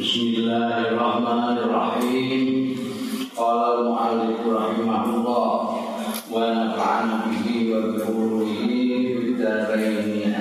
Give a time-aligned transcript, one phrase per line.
[0.00, 2.76] بسم الله الرحمن الرحيم.
[3.36, 5.52] قال المؤلف رحمه الله
[6.32, 8.64] ونفعنا به وبفروعه
[9.12, 10.34] في الدارين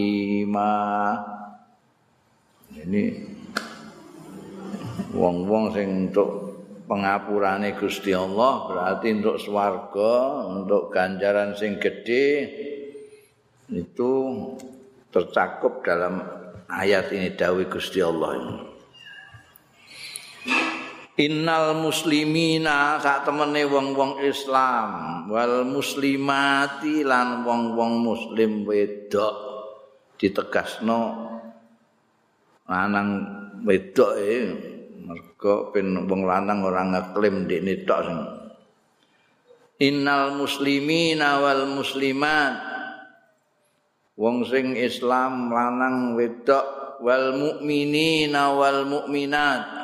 [0.00, 0.72] alima
[2.72, 3.04] ini
[5.12, 6.30] wong-wong sing untuk
[6.88, 10.12] pengapurane Gusti Allah berarti untuk swarga
[10.48, 12.48] untuk ganjaran sing gedhe
[13.70, 14.10] itu
[15.14, 16.22] tercakup dalam
[16.66, 18.56] ayat ini dawai Gusti Allah ini.
[21.20, 24.88] Innal muslimina sak temene wong-wong Islam
[25.28, 29.49] wal muslimati lan wong-wong muslim wedok.
[30.20, 31.00] Ditegasno
[32.68, 33.10] lanang
[33.64, 34.32] wedok e
[35.00, 38.20] mergo ben wong lanang ora ngeklaim ndekne tok sing.
[39.80, 42.68] Innal muslimina wal muslimat.
[44.20, 49.80] Wong sing Islam lanang wedok wal mukminina wal mukminat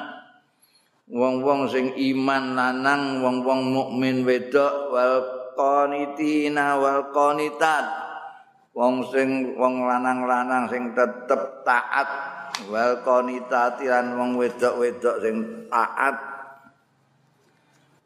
[1.06, 5.16] wong-wong sing iman lanang wong-wong mukmin wedok wal
[5.54, 8.05] qanitina wal qanitat
[8.76, 12.08] wong sing wong lanang-lanang sing tetep taat
[12.68, 15.36] wal qanitati lan wong wedok-wedok sing
[15.72, 16.16] taat.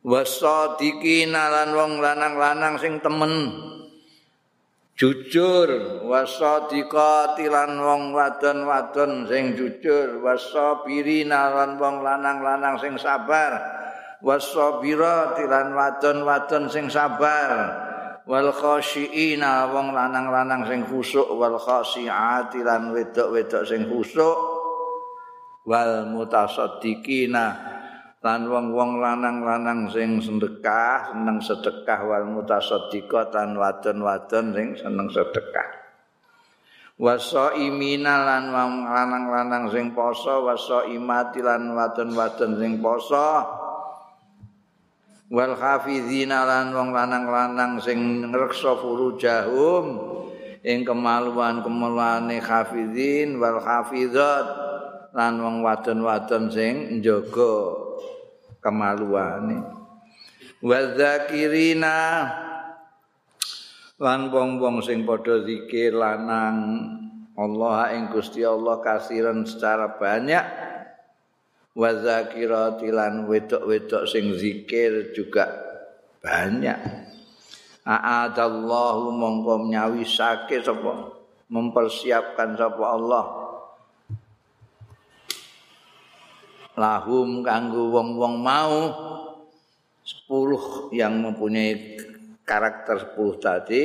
[0.01, 3.35] Wasadiqina lan wong lanang-lanang sing temen.
[4.95, 10.23] Jujur wasadiqati lan wong wadon-wadon sing jujur.
[10.23, 13.59] Wasabirina lan wong lanang-lanang sing sabar.
[14.23, 17.90] Wasabirati lan wadon-wadon sing sabar
[18.29, 24.37] wal khasyiina wong lanang-lanang sing khusuk wal khasyiati lan wedok-wedok sing khusuk
[25.65, 27.79] wal mutasaddiqina
[28.21, 32.01] lan wong-wong lanang-lanang sing sedekah seneng sedekah.
[32.05, 35.69] Wal mutasaddiqat lan wadon-wadon sing seneng sedekah.
[37.01, 40.45] Wasaimina lan wong lanang-lanang sing poso.
[40.45, 43.27] Wasaimati lan wadon-wadon sing poso
[45.31, 49.87] wal hafizina lan wong lanang-lanang sing ngreksa furujahum
[50.67, 54.47] ing kemaluan-kemaluane hafizin wal hafizat
[55.15, 57.79] lan wong wadon-wadon sing njaga
[58.59, 59.63] kemaluane
[60.61, 62.27] wadzakirina
[64.03, 66.91] lan wong-wong sing padha zikir lanang
[67.39, 70.70] Allah ing Gusti Allah kasiran secara banyak
[71.81, 75.49] wa zakirati lan wedok-wedok sing zikir juga
[76.21, 76.77] banyak.
[77.89, 81.17] A'adallahu mongko nyawisake sapa?
[81.49, 83.27] Mempersiapkan sapa Allah?
[86.77, 88.77] Lahum kanggo wong-wong mau.
[90.05, 91.97] 10 yang mempunyai
[92.45, 93.85] karakter 10 tadi.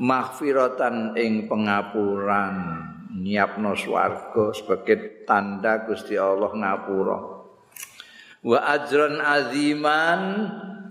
[0.00, 7.18] Mahfiratan ing pengapuran nyiapno swarga sebagai tanda Gusti Allah ngapura.
[8.46, 10.22] Wa ajran aziman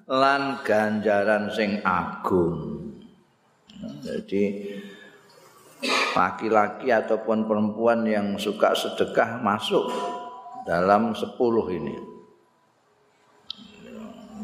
[0.05, 2.83] lan ganjaran sing agung.
[4.03, 4.71] Jadi
[6.15, 9.87] laki-laki ataupun perempuan yang suka sedekah masuk
[10.63, 11.95] dalam sepuluh ini.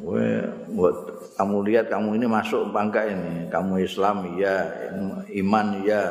[0.02, 0.96] Buat
[1.38, 3.50] kamu lihat kamu ini masuk apa ini.
[3.50, 4.66] Kamu Islam ya
[5.42, 6.04] iman ya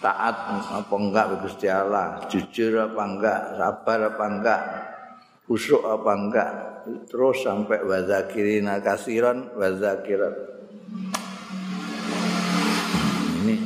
[0.00, 0.36] taat
[0.72, 4.60] apa enggak Gusti Allah, jujur apa enggak, sabar apa enggak,
[5.44, 6.50] usuk apa enggak,
[7.12, 10.34] terus sampai wazakirina kasiran wazakirat.
[13.44, 13.56] Ini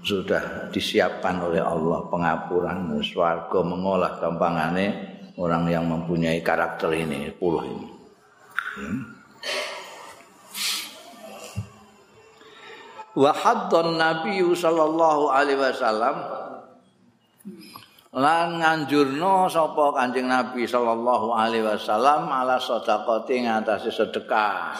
[0.00, 4.86] sudah disiapkan oleh Allah pengapuran swarga mengolah gampangane
[5.36, 7.88] orang yang mempunyai karakter ini puluh ini.
[8.80, 9.15] Hmm.
[13.16, 16.16] Wa haddon nabi sallallahu alaihi wasallam.
[18.16, 24.72] Lan nganjurno sapa kanjeng nabi sallallahu alaihi wasallam ala sedekati ngatasi sedekah.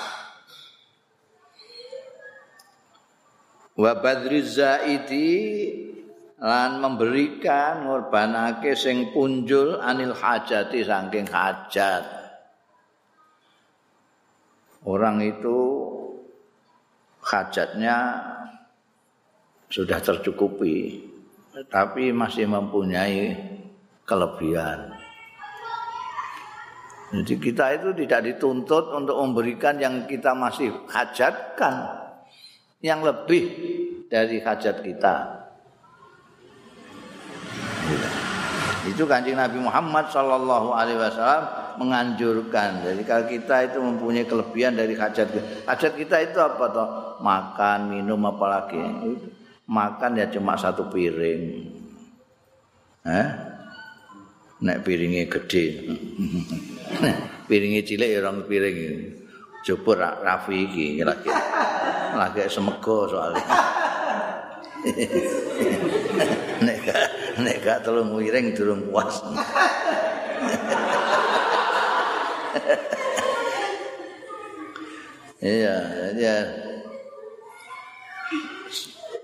[3.76, 5.28] Wa badri zaidi
[6.40, 12.04] lan memberikan ngorbanake sing punjul anil hajati saking hajat.
[14.88, 15.92] Orang itu
[17.26, 18.22] hajatnya
[19.66, 21.02] sudah tercukupi
[21.66, 23.34] tapi masih mempunyai
[24.06, 24.94] kelebihan.
[27.06, 32.02] Jadi kita itu tidak dituntut untuk memberikan yang kita masih hajatkan
[32.82, 33.46] yang lebih
[34.10, 35.14] dari hajat kita.
[38.86, 42.84] Itu kanjeng Nabi Muhammad Sallallahu Alaihi Wasallam menganjurkan.
[42.84, 45.46] Jadi kalau kita itu mempunyai kelebihan dari hajat kita.
[45.68, 46.88] Hajat kita itu apa toh?
[47.20, 48.80] Makan, minum apalagi.
[49.66, 51.42] Makan ya cuma satu piring.
[53.06, 53.28] Eh?
[54.56, 55.92] Nek piringnya gede.
[57.48, 58.76] piringnya cilik ya orang piring.
[59.66, 61.28] Coba Rafi iki lagi.
[62.16, 63.44] Lagi semego soalnya.
[66.66, 66.78] nek
[67.42, 69.18] nek gak telung wiring durung puas.
[75.36, 75.76] Iya,
[76.16, 76.36] ya.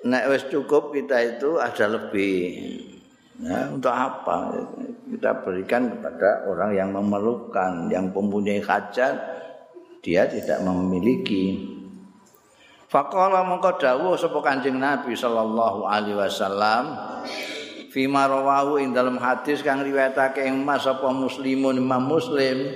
[0.05, 2.39] Nek wis cukup kita itu ada lebih.
[3.43, 4.55] Ya, untuk apa?
[5.09, 9.15] Kita berikan kepada orang yang memerlukan, yang mempunyai hajat,
[10.05, 11.75] dia tidak memiliki.
[12.93, 16.93] Faqala mongko dawuh sapa Kanjeng Nabi sallallahu alaihi wasallam
[17.89, 22.69] fi marawahu ing dalam hadis kang riwayatake ing Mas apa Muslimun Imam Muslim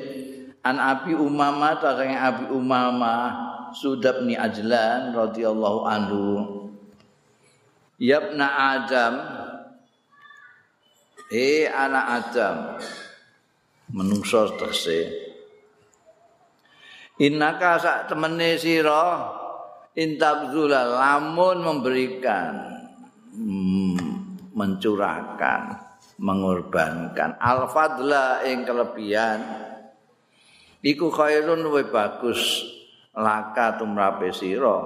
[0.66, 3.46] an Abi Umamah ta sing Abi Umamah
[3.76, 6.24] Sudab ni Ajlan radhiyallahu anhu.
[8.00, 9.14] Yabna Adam.
[11.28, 12.56] Eh anak Adam.
[13.92, 15.12] Menungso terse.
[17.20, 19.32] Innaka sak temene sira
[19.96, 22.52] intabzula lamun memberikan
[23.32, 23.96] hmm,
[24.52, 25.60] mencurahkan
[26.20, 27.36] mengorbankan.
[27.40, 29.65] Al-fadla ing kelebihan
[30.84, 32.64] iku khairun wa bagus
[33.16, 34.78] laka tumrape sira.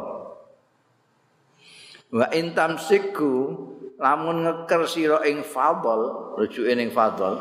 [2.10, 3.54] Wa intam siku
[3.98, 7.38] lamun ngeker sira ing fadl rujuke ning fadl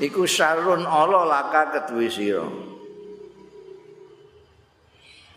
[0.00, 2.46] iku syarun ala laka keduwe sira.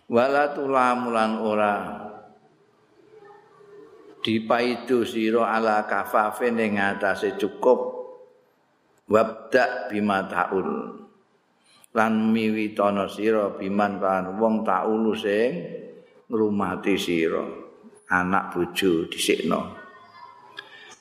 [0.08, 1.76] Wala tulamulan ora
[4.24, 7.96] dipaidu sira ala kafafin ing atase cukup.
[9.08, 11.07] Wabda bima taul
[11.98, 15.50] lan miwitana sira biman kan wong tak ulu sing
[16.30, 17.66] ngrumati sira.
[18.08, 19.88] Anak bojo dhisikno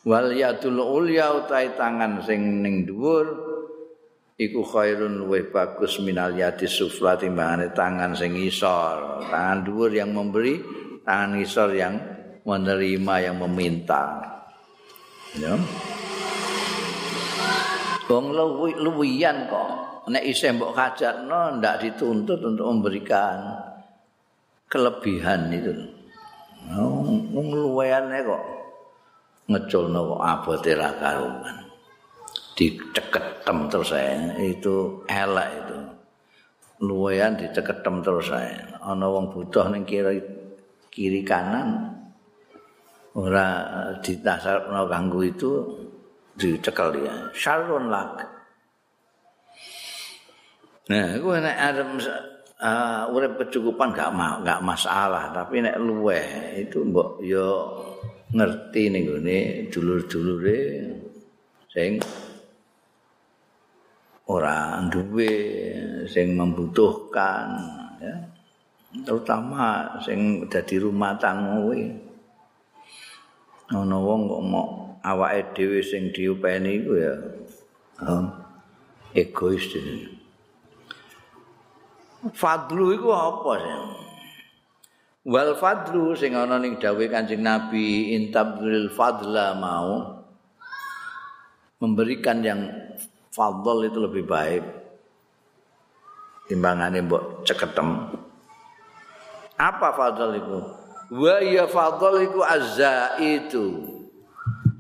[0.07, 3.27] wal yadul ulya utai tangan sing ning dhuwur
[4.39, 10.63] iku khairun luwih bagus minal yadi sufla timbangane tangan sing isor tangan dhuwur yang memberi
[11.03, 11.99] tangan isor yang
[12.47, 14.23] menerima yang meminta.
[15.35, 15.59] Ya.
[18.07, 18.31] Wong
[18.79, 23.59] luwian kok nek isih mbok hajatno ndak dituntut untuk memberikan
[24.71, 25.75] kelebihan itu.
[26.75, 28.43] Wong luwehane kok
[29.47, 31.57] ngeculno abote ra karuan.
[32.57, 35.79] Diceketem terus saya itu elek itu.
[36.87, 38.81] Luwean diceketem terus saya.
[38.81, 40.23] Ana wong butuh ning kiri
[40.89, 41.93] kiri kanan
[43.17, 43.47] ora
[44.01, 45.51] ditasarno kanggo itu
[46.37, 47.15] dicekel dia.
[47.37, 48.36] Syarrun lak.
[50.87, 51.89] Nah, gue nek arep
[52.63, 57.75] uh, urip kecukupan gak ma gak masalah, tapi nek luweh itu mbok yo
[58.31, 60.63] ngerti ning gone dulur-dulure
[61.67, 61.99] sing
[64.31, 65.35] ora duwe
[66.07, 67.47] sing membutuhkan
[67.99, 68.15] ya.
[69.03, 71.83] Terutama sing dadi rumah tangga kuwi.
[73.75, 74.67] Ana wong kok mau
[75.03, 77.15] awake dhewe sing diupeni iku ya
[79.11, 80.16] egois dhewe
[82.33, 84.07] fadlu iku apa sih
[85.27, 90.15] wal fadlu sing ana ning dawuhe Kanjeng Nabi intabdul fadla mau.
[91.77, 92.73] Memberikan yang
[93.29, 94.65] fadl itu lebih baik.
[96.49, 98.17] Timbangane mbok ceketem.
[99.61, 100.59] Apa fadl itu
[101.13, 103.93] wa ya fadl iku azza itu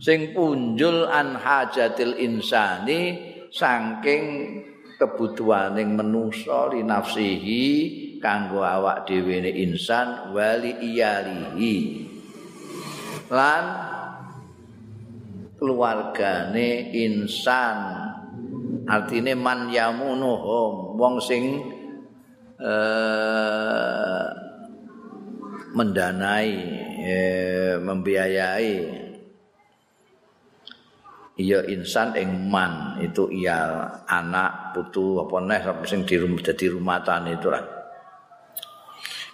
[0.01, 3.21] sing punjul an hajatil insani
[3.53, 4.25] saking
[4.97, 7.65] kebutuhaning manusa li nafsihi
[8.21, 11.77] kanggo awak dhewe insan wali iyalihi.
[13.29, 13.65] Lan
[15.61, 17.79] keluargane insan.
[18.87, 21.59] Artine man yamunuhum wong sing
[22.63, 24.27] eh,
[25.75, 26.55] mendanai
[27.03, 29.06] eh, membiayai
[31.37, 37.01] iya insan ing man itu iya anak putu apa neh sing di rumah jadi rumah
[37.29, 37.77] itu lah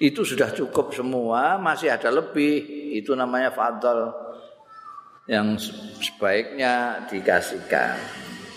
[0.02, 2.66] itu sudah cukup semua masih ada lebih.
[2.98, 4.10] Itu namanya fadl.
[5.30, 5.70] Yang
[6.02, 7.94] sebaiknya dikasihkan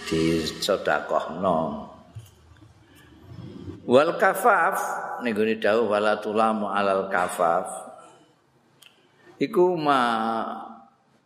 [0.10, 1.58] di sodakoh no
[3.86, 4.78] wal kafaf
[5.22, 7.70] nih gue dawuh wala tulamu alal kafaf.
[9.38, 10.02] Iku ma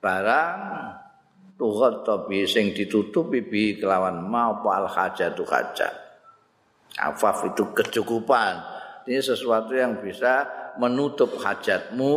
[0.03, 0.59] barang
[1.59, 6.09] tuhat tapi sing ditutupi bi kelawan ma apa al hajatu hajat
[6.95, 8.79] kafaf itu kecukupan.
[9.09, 10.45] Ini sesuatu yang bisa
[10.77, 12.13] menutup hajatmu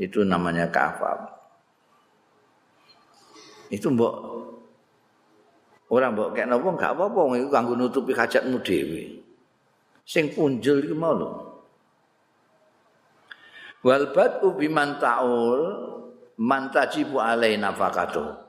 [0.00, 1.30] itu namanya kafaf.
[3.70, 4.14] Itu mbok
[5.90, 9.22] orang mbok kayak nopo nggak apa-apa itu kanggo nutupi hajatmu dewi
[10.02, 11.30] sing punjul itu mau lho.
[13.86, 15.62] Wal badu biman ta'ul
[17.22, 18.45] alai nafakatuh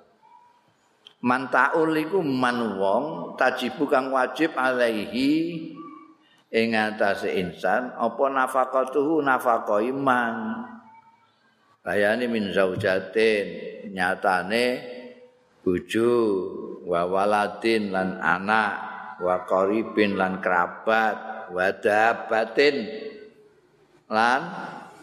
[1.21, 5.73] mantaul iku man wong tajibu kang wajib alaihi
[6.53, 10.35] ing atase insan apa nafaqatuhu nafaqah iman.
[11.81, 13.45] Bayane min zaujatin
[13.95, 14.65] nyatane
[15.63, 16.15] bojo
[16.83, 18.73] wa waladin lan anak
[19.23, 22.75] wa qaribin lan kerabat wa dabatin
[24.11, 24.41] lan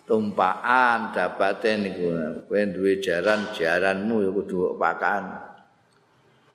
[0.05, 2.09] tumpaan dabatin iku.
[2.45, 5.54] Kowe duwe jaran jaranmu ya kudu pakan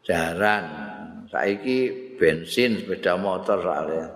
[0.09, 0.65] jaran
[1.29, 4.09] saiki bensin sepeda motor soalnya.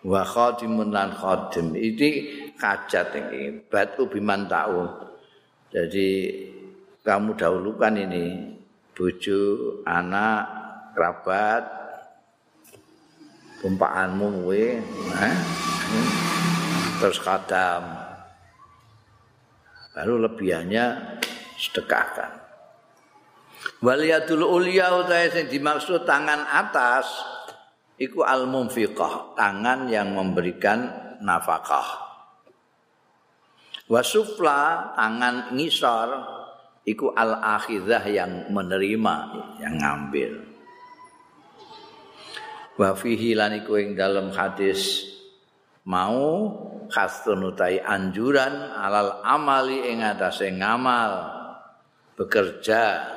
[0.00, 1.76] Wa khadimun lan khadim.
[1.76, 2.10] Iki
[2.56, 4.88] kajat iki batu biman ta'u
[5.68, 6.08] jadi
[7.04, 8.56] kamu dahulukan ini.
[8.94, 10.46] Bojo anak
[10.94, 11.66] kerabat
[13.58, 14.78] tumpaanmu kuwi
[15.18, 15.36] eh?
[17.02, 17.82] terus kadam.
[19.90, 21.18] Baru lebihannya
[21.58, 22.43] sedekahkan
[23.84, 27.04] Waliyadul ulia utahe sing dimaksud tangan atas
[28.00, 30.88] iku al munfiqah, tangan yang memberikan
[31.20, 32.00] nafkah.
[33.84, 36.08] Wasufla tangan ngisor
[36.88, 39.16] iku al akhidah yang menerima,
[39.60, 40.32] yang ngambil.
[42.80, 45.12] Wa fihi lan iku ing dalam hadis
[45.84, 46.48] mau
[46.88, 51.28] khastun utai anjuran alal amali ing atase ngamal
[52.16, 53.13] bekerja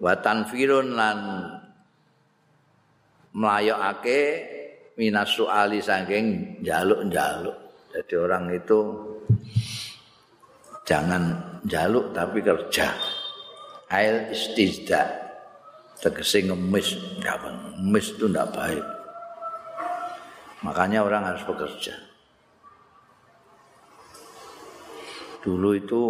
[0.00, 1.18] wa tanfirun lan
[3.36, 4.20] mlayokake
[4.96, 7.56] minas suali saking njaluk-njaluk.
[7.90, 8.78] Jadi orang itu
[10.88, 11.22] jangan
[11.68, 12.90] jaluk tapi kerja.
[13.90, 15.28] Ail istizda.
[16.00, 18.86] Tegesi ngemis, ngemis itu tidak baik.
[20.64, 21.92] Makanya orang harus bekerja.
[25.44, 26.00] Dulu itu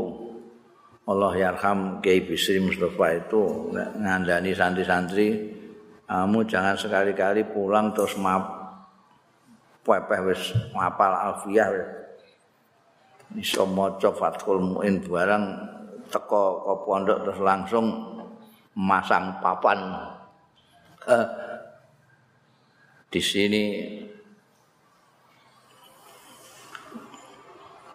[1.10, 5.58] Allah yarham Kiai Bisri Mustafa itu ngandani santri-santri.
[6.06, 8.46] Kamu jangan sekali-kali pulang terus map
[9.82, 11.70] pepeh wis ngapal alfiah
[13.38, 15.44] iso maca Fathul Muin barang
[16.10, 17.86] teko ke pondok terus langsung
[18.74, 19.78] masang papan.
[21.10, 21.26] Eh,
[23.10, 23.64] di sini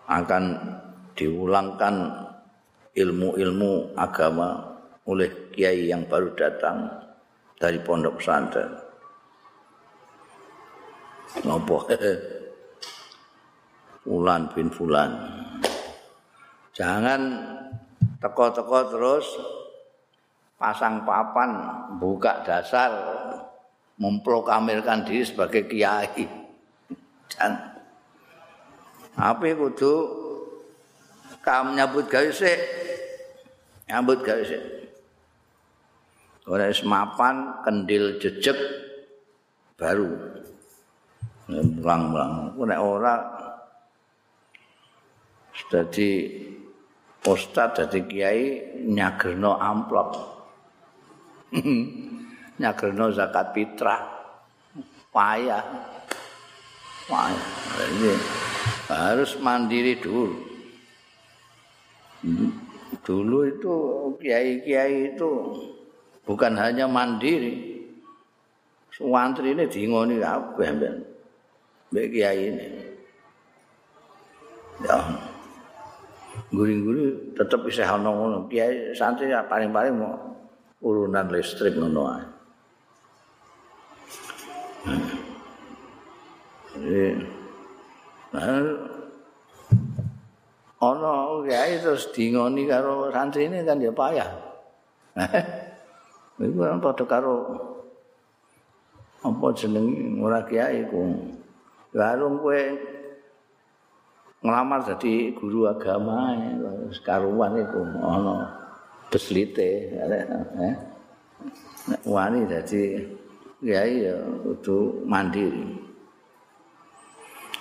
[0.07, 0.43] akan
[1.15, 2.25] diulangkan
[2.96, 6.88] ilmu-ilmu agama oleh kiai yang baru datang
[7.60, 8.72] dari pondok pesantren.
[11.44, 11.84] Nopo
[14.06, 15.12] Fulan bin Fulan.
[16.72, 17.22] Jangan
[18.24, 19.28] teko-teko terus
[20.56, 21.52] pasang papan,
[22.00, 22.92] buka dasar,
[24.00, 26.24] memproklamirkan diri sebagai kiai.
[27.36, 27.75] Dan
[29.16, 30.25] apa kudu
[31.46, 32.60] kamu nyambut gawe sik.
[33.86, 34.64] Nyambut gawe sik.
[36.50, 38.58] Ora mapan kendil jejeg
[39.78, 40.10] baru.
[41.50, 42.58] Mulang-mulang.
[42.58, 43.16] Nek ora
[45.56, 46.30] Jadi
[47.25, 48.44] ustaz jadi kiai
[48.86, 50.10] nyagerno amplop.
[52.62, 54.04] nyagerno zakat fitrah.
[55.10, 55.64] Payah.
[57.08, 58.20] Payah.
[58.92, 60.45] Harus mandiri dulu.
[63.05, 63.74] Dulu itu
[64.17, 65.32] kiai-kiai itu
[66.25, 67.75] bukan hanya mandiri.
[68.89, 70.55] Suwantri ini dingoni apa
[71.91, 72.67] Mbak kiai ini.
[74.84, 74.98] Ya.
[76.51, 78.48] Guri-guri tetap bisa ana ngono.
[78.51, 80.15] Kiai santri paling-paling mau
[80.84, 82.25] urunan listrik ngono ae.
[88.36, 88.67] Nah,
[90.94, 94.30] ana kiai terus dingoni karo santri ini kan ya payah.
[96.46, 97.36] Iku kan padha karo
[99.25, 101.01] apa jeneng ora kiai ku.
[101.96, 102.62] Lalu kowe
[104.46, 106.38] ngelamar jadi guru agama
[106.94, 108.46] sekaruan itu ono
[109.10, 110.75] beslite eh
[112.06, 112.84] wani jadi
[113.65, 114.15] ya ya
[114.46, 115.85] itu mandiri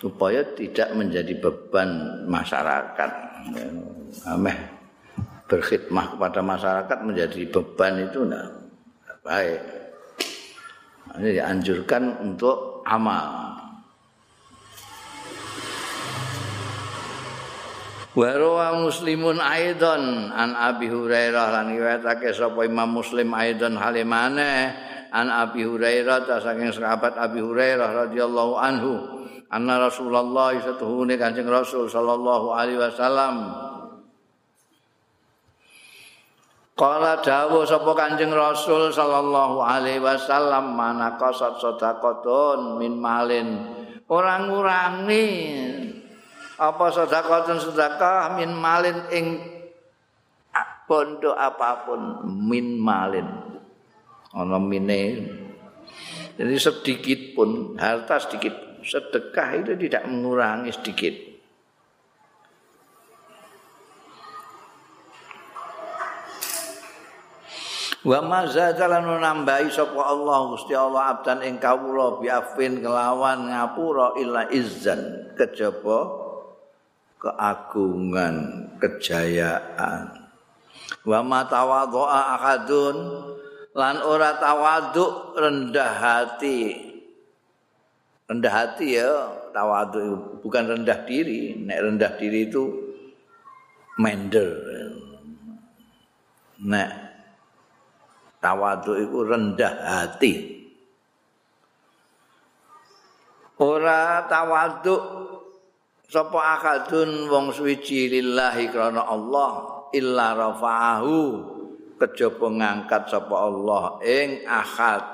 [0.04, 1.88] supaya tidak menjadi beban
[2.28, 3.10] masyarakat.
[4.28, 4.56] Ameh
[5.48, 8.52] berkhidmah kepada masyarakat menjadi beban itu nah
[9.24, 9.60] baik.
[11.16, 13.56] Ini dianjurkan untuk amal.
[18.12, 24.70] Wa muslimun aidon an Abi Hurairah lan riwayatake sapa Imam Muslim aidon halimane
[25.10, 31.88] an Abi Hurairah ta saking sahabat Abi Hurairah radhiyallahu anhu anna Rasulullah satuhune Kanjeng Rasul
[31.90, 33.35] sallallahu alaihi wasallam.
[36.74, 43.48] Kala dawuh sapa Kanjeng Rasul sallallahu alaihi wasallam mana qasat sedekahun min malin.
[44.11, 45.28] Orang ngurangi
[46.59, 49.26] apa sedekah sedekah min malin ing
[50.85, 53.26] bondo apapun min malin.
[54.35, 55.30] Ana mine.
[56.35, 61.34] Jadi sedikit pun harta sedikit sedekah itu tidak mengurangi sedikit
[68.04, 74.20] Wa ma zadalan nambahi sapa Allah Gusti Allah abdan ing kawula bi afin kelawan ngapura
[74.20, 76.24] illa izzan kejaba
[77.24, 78.36] keagungan,
[78.76, 80.28] kejayaan.
[81.08, 82.96] Wa ma ahadun
[83.72, 86.83] lan ora tawadhu rendah hati.
[88.24, 89.12] Rendah hati ya,
[89.52, 91.60] tawadhu bukan rendah diri.
[91.60, 92.64] Nek rendah diri itu
[94.00, 94.52] mender.
[96.64, 96.90] Nek
[98.40, 100.32] tawadhu itu rendah hati.
[103.60, 104.96] Ora tawadhu
[106.08, 109.52] sapa akadun wong suci lillahi krana Allah
[109.94, 111.16] illa rafa'ahu
[112.00, 115.13] kejaba ngangkat sapa Allah ing akad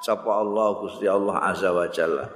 [0.00, 2.26] sapa Allah Gusti Allah azza wa jalla.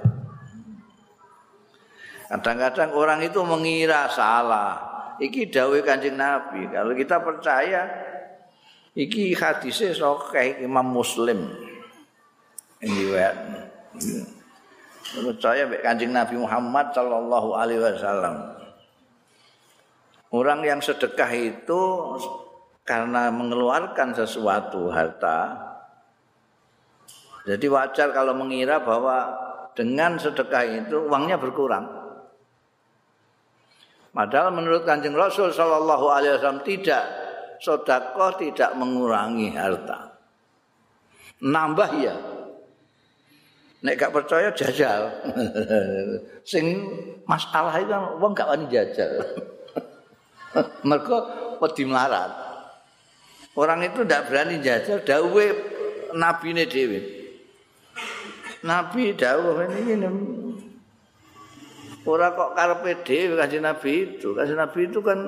[2.25, 4.93] Kadang-kadang orang itu mengira salah.
[5.21, 6.67] Iki dawuh Kanjeng Nabi.
[6.73, 7.87] Kalau kita percaya
[8.97, 11.53] iki hadisnya sokeh Imam Muslim.
[12.81, 13.13] Ini
[15.15, 18.57] percaya mek Kanjeng Nabi Muhammad sallallahu alaihi wasallam.
[20.33, 21.81] Orang yang sedekah itu
[22.83, 25.74] karena mengeluarkan sesuatu harta
[27.45, 29.29] jadi wajar kalau mengira bahwa
[29.77, 31.85] dengan sedekah itu uangnya berkurang.
[34.09, 37.03] Padahal menurut Kanjeng Rasul sallallahu alaihi wasallam tidak
[37.61, 40.17] sedekah tidak mengurangi harta.
[41.45, 42.15] Nambah ya,
[43.85, 45.11] nek gak percaya jajal.
[46.49, 46.65] Sing
[47.29, 49.21] masalah itu kan wong gak wani jajal.
[50.87, 51.17] Mergo
[51.59, 52.31] wedi melarat.
[53.53, 55.51] Orang itu ndak berani jajal dawuhe
[56.15, 57.14] nabine dhewe.
[58.65, 59.93] Nabi dawuh ini
[62.05, 64.33] ora kok karepe dhewe kanjeng Nabi itu.
[64.33, 65.19] Kanjeng Nabi itu kan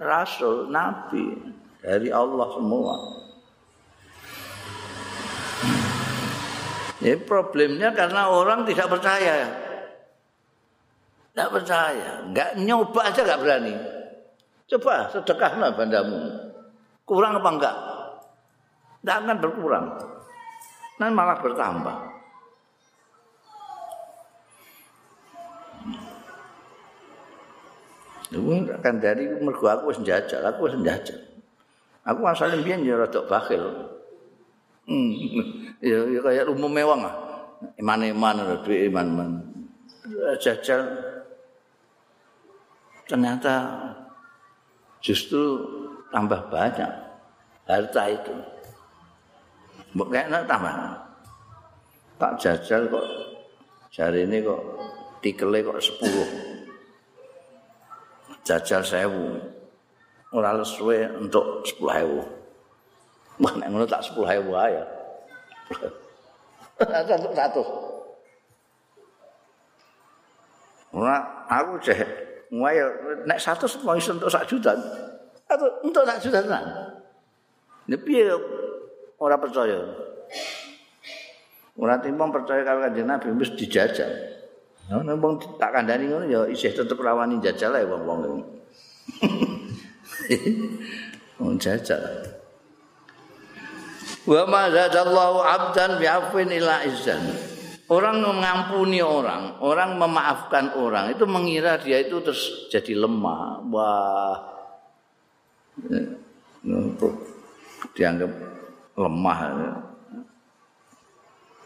[0.00, 1.36] rasul, nabi
[1.84, 2.96] dari Allah semua.
[7.00, 9.48] Ini problemnya karena orang tidak percaya.
[11.32, 12.28] Tidak percaya.
[12.28, 13.74] Enggak nyoba aja enggak berani.
[14.68, 16.20] Coba sedekah nah bandamu.
[17.08, 17.76] Kurang apa enggak?
[19.00, 19.86] Tidak akan berkurang.
[21.00, 22.09] Nanti malah bertambah.
[28.30, 31.18] Dari mergo aku wis njajal, aku wis njajal.
[32.06, 33.90] Aku asalnya biyen ya rada bakhil.
[34.86, 35.10] Hmm.
[35.84, 37.14] ya, ya kayak umum mewang ah.
[37.76, 39.44] Iman-iman ada duit iman-iman.
[40.40, 40.80] Jajal
[43.04, 43.54] ternyata
[45.02, 45.60] justru
[46.08, 46.90] tambah banyak
[47.68, 48.34] harta itu.
[49.92, 50.74] Kayaknya tambah.
[52.20, 53.06] Tak jajal kok
[53.92, 54.60] jari ini kok
[55.20, 56.49] tikele kok sepuluh.
[58.50, 59.38] Jajal sewu.
[60.34, 62.18] Orang lesuwe untuk sepuluh hewu.
[63.38, 64.82] Wah, nek ngono tak 10.000 ae.
[66.82, 67.62] Satu satu.
[70.90, 71.98] Ora aku cek
[72.50, 72.86] ngoyo
[73.24, 74.74] nek 100 mau iso untuk sak juta.
[75.46, 76.66] Atau untuk sak juta tenan.
[77.86, 78.34] Nek piye
[79.18, 79.78] ora percaya.
[81.78, 84.10] Ora timbang percaya karo kanjeng Nabi wis dijajal.
[84.90, 88.42] Nek wong tak kandhani ngono ya isih tetep rawani jajal ae wong-wong.
[91.40, 92.02] Wong jajal.
[94.26, 97.22] Wa ma zadallahu 'abdan bi'afwin ila izzan.
[97.90, 103.62] Orang mengampuni orang, orang memaafkan orang itu mengira dia itu terus jadi lemah.
[103.70, 104.36] Wah.
[107.94, 108.30] Dianggap
[108.94, 109.38] lemah.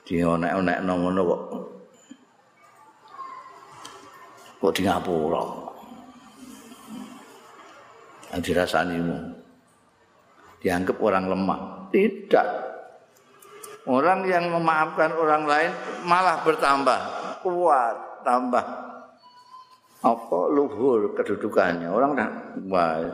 [0.05, 1.43] Dionek-onek ngono kok.
[4.65, 5.45] Kok di ngapura.
[8.33, 9.19] Yang dirasanimu.
[10.65, 11.61] Dianggap orang lemah.
[11.93, 12.49] Tidak.
[13.85, 15.69] Orang yang memaafkan orang lain
[16.09, 17.01] malah bertambah
[17.45, 18.65] kuat, tambah
[20.01, 21.93] apa luhur kedudukannya.
[21.93, 22.17] Orang
[22.65, 23.05] wah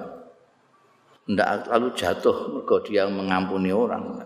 [1.27, 4.23] ndak lalu jatuh mergo dia mengampuni orang.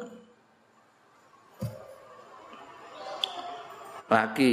[4.12, 4.52] Lagi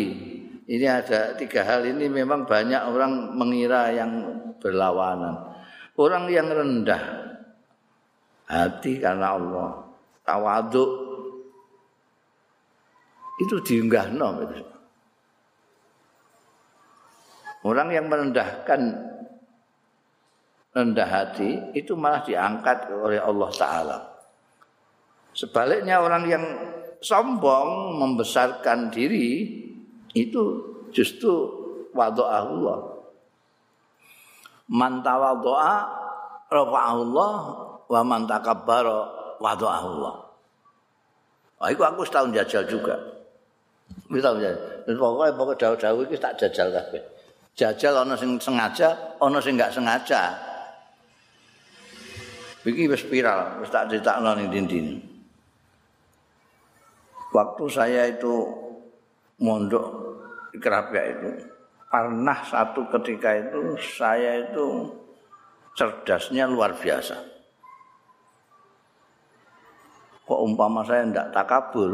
[0.70, 4.12] ini ada tiga hal ini memang banyak orang mengira yang
[4.62, 5.50] berlawanan.
[5.98, 7.02] Orang yang rendah
[8.46, 9.70] hati karena Allah
[10.22, 10.92] tawaduk
[13.42, 14.58] itu diunggahno gitu.
[17.62, 18.82] Orang yang merendahkan
[20.74, 23.98] rendah hati itu malah diangkat oleh Allah taala.
[25.32, 26.44] Sebaliknya orang yang
[27.02, 29.61] sombong membesarkan diri
[30.12, 30.44] itu
[30.92, 31.34] justru
[31.96, 32.80] Allah.
[34.72, 35.76] Man tawadhu'a
[36.52, 37.34] Allah
[37.88, 39.00] wa man takabbara
[39.44, 40.16] Allah.
[41.62, 42.96] Wah, itu aku setahun jajal juga.
[44.10, 44.58] Bisa jajal.
[44.88, 47.04] Dan pokoknya pokoknya daun-daun itu tak jajal kabeh.
[47.54, 50.34] Jajal ana sing sengaja, ana sing enggak sengaja.
[52.66, 55.02] Iki wis viral, wis tak critakno ning dinding.
[57.30, 58.50] Waktu saya itu
[59.42, 60.01] mondok
[60.60, 61.30] Kerapia itu,
[61.88, 64.92] pernah satu ketika itu saya itu
[65.78, 67.32] cerdasnya luar biasa.
[70.32, 71.92] kok umpama saya tidak takabur?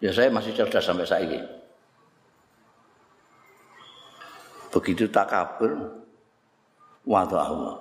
[0.00, 1.44] Ya saya masih cerdas sampai saat ini
[4.72, 6.00] begitu takabur
[7.04, 7.76] Allah.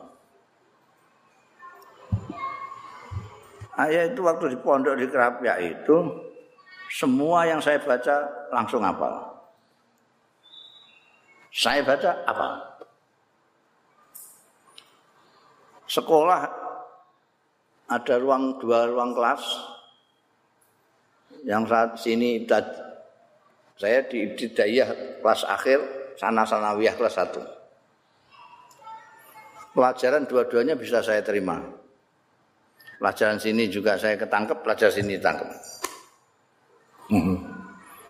[3.79, 5.97] Ayat itu waktu di pondok di Kerapia itu
[6.91, 9.31] semua yang saya baca langsung apa
[11.55, 12.47] saya baca apa
[15.87, 16.61] sekolah
[17.91, 19.43] ada ruang dua ruang kelas.
[21.43, 22.29] Yang saat sini
[23.75, 25.79] saya di ibtidaiyah kelas akhir
[26.15, 27.43] sana sanawiyah kelas satu.
[29.75, 31.59] Pelajaran dua-duanya bisa saya terima.
[32.99, 35.80] Pelajaran sini juga saya ketangkep pelajaran sini tangkep hmm.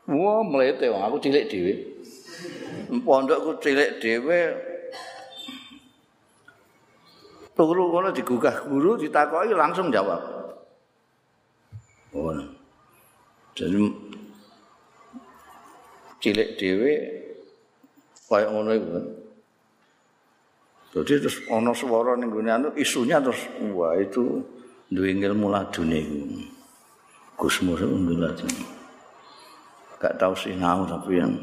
[0.05, 1.73] Wah melete aku cilik dewi
[3.01, 4.71] pondokku cilik dewi
[7.55, 10.17] turu ngono digugah guru ditakoki langsung jawab.
[12.11, 12.33] Oh.
[13.53, 13.83] Jadi
[16.17, 16.93] cilik dhewe
[18.25, 18.89] kaya ngono iku.
[20.91, 24.43] Jadi terus ana swara ning gone anu isunya terus wah itu
[24.91, 26.19] duwe ilmu ladune iku.
[27.37, 28.80] Gusmus ilmu ladune.
[30.01, 31.37] Gak tau sinau tapi yang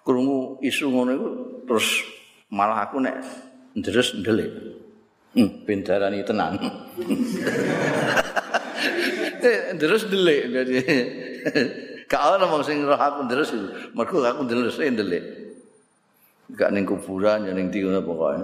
[0.00, 1.28] krungu isu ngono iku
[1.68, 2.08] terus
[2.48, 3.20] malah aku nek
[3.76, 4.50] ndres ndelik.
[5.36, 6.56] Hmm, pindarani tenan.
[9.40, 10.76] Eh, ndres ndelik jadi
[12.04, 13.56] gak ana wong sing roh aku ndres
[13.96, 15.24] mergo aku ndres ndelik.
[16.56, 18.36] Gak ning kuburan ya ning ndi ngono pokoke.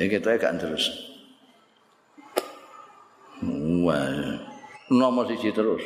[0.00, 0.88] Ya kita gak ndres.
[3.84, 4.40] Wah,
[4.88, 5.84] nomor siji terus.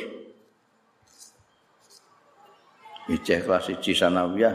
[3.09, 4.53] Ijeh kelas siji sanawiyah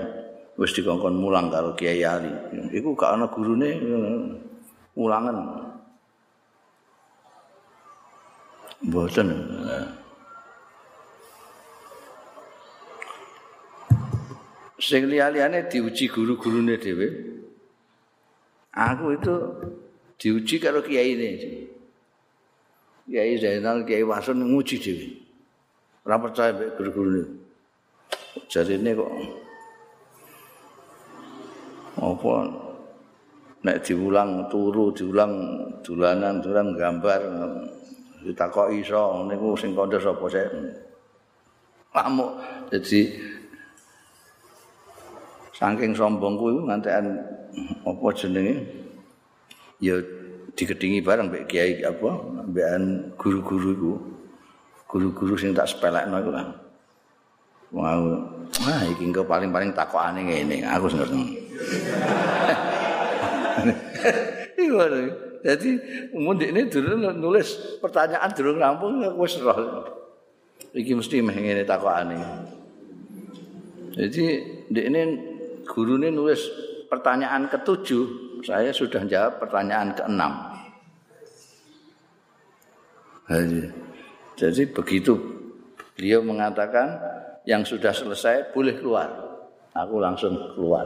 [0.54, 2.30] wis dikongkon mulang karo Kiai Ali.
[2.70, 3.70] Iku gak ana gurune
[4.94, 5.36] ulangan.
[8.86, 9.28] Boten.
[14.76, 17.08] Sing liyane diuji guru-gurune dhewe.
[18.76, 19.34] Aku itu
[20.20, 21.30] diuji karo kiai ini.
[23.08, 25.08] Kiai Zainal, Kiai Wasun nguji dhewe.
[26.04, 27.45] Ora percaya guru-gurune.
[28.44, 29.12] Jadi ini kok
[31.96, 32.32] apa
[33.64, 35.32] nek diulang turu diulang
[35.80, 37.20] dolanan dolanan gambar
[38.20, 40.48] kita kok iso niku sing kandha sapa sik
[41.96, 42.36] amuk
[42.68, 43.16] jadi
[45.56, 47.16] saking sombongku iku ngantekan
[47.88, 48.60] apa jenenge?
[49.80, 49.96] Ya
[50.52, 52.20] digedingi bareng mbek kiai apa
[52.52, 53.92] mbekan guru-guru iku.
[54.86, 56.65] Guru-guru sing tak sepelekno iku lah
[57.74, 57.98] Wah,
[58.62, 61.22] wah iki engko paling-paling takokane ngene, aku ngerti.
[64.62, 64.76] Iku
[65.46, 65.70] Jadi
[66.14, 69.86] mun ini dulu nulis pertanyaan durung rampung wis roh.
[70.74, 72.18] Iki mesti meh ngene takokane.
[73.96, 74.24] Jadi
[74.70, 75.00] ini
[75.66, 76.50] gurune nulis
[76.86, 78.04] pertanyaan ketujuh,
[78.46, 80.32] saya sudah jawab pertanyaan keenam.
[84.36, 85.12] Jadi begitu
[85.96, 87.00] beliau mengatakan
[87.46, 89.08] yang sudah selesai boleh keluar.
[89.72, 90.84] Aku langsung keluar.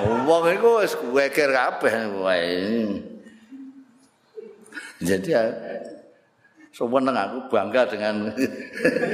[0.00, 2.60] Wong iku wis weker kabeh wae.
[5.00, 5.48] Jadi ya
[6.76, 8.28] sewenang aku bangga dengan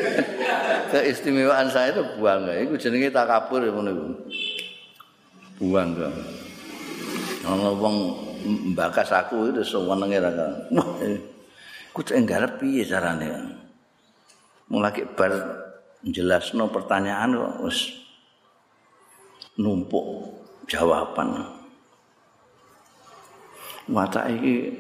[0.90, 2.59] keistimewaan saya itu bangga.
[2.66, 4.07] Iku jenenge takabur ya ngono iku.
[5.70, 6.11] Bangga.
[7.46, 7.96] Ono wong
[8.74, 10.31] mbakas aku itu sewenenge ra.
[10.74, 10.88] Wah,
[11.94, 12.24] ku cek
[12.59, 13.65] piye carane?
[14.66, 15.33] Mulai bar
[16.02, 17.79] jelasno pertanyaan kok wis
[19.59, 20.07] numpuk
[20.66, 21.46] jawaban.
[23.87, 24.74] Mata iki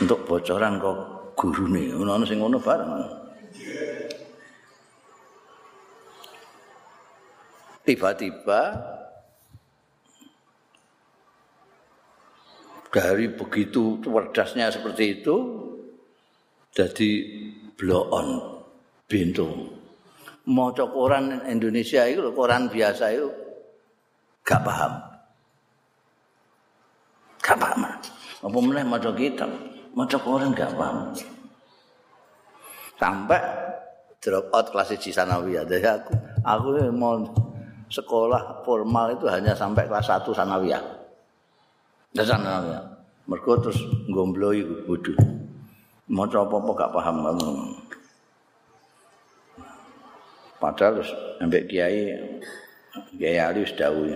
[0.00, 0.98] untuk bocoran kok
[1.36, 2.90] gurune ono sing ngono bareng.
[7.84, 8.60] Tiba-tiba
[12.88, 15.36] dari begitu cerdasnya seperti itu
[16.72, 17.10] jadi
[17.76, 18.12] blow
[19.08, 19.48] bintu.
[20.48, 23.28] Maca koran Indonesia itu koran biasa itu
[24.44, 24.92] gak paham.
[27.40, 27.84] Gak paham.
[28.38, 29.48] Apa meneh maca kitab,
[29.92, 31.12] maca koran gak paham.
[32.96, 33.40] Sampai
[34.20, 35.64] drop out kelas 1 sanawiyah.
[35.68, 36.12] Jadi aku
[36.44, 37.20] aku mau
[37.88, 40.82] sekolah formal itu hanya sampai kelas 1 sanawiyah.
[42.12, 42.84] Dan sanawiyah.
[43.28, 45.12] Mergo terus ngombloi bodho.
[46.08, 47.16] Maca apa-apa gak paham.
[50.58, 52.18] Padahal terus ambek kiai
[53.14, 54.10] kiai Ali wis dawuh.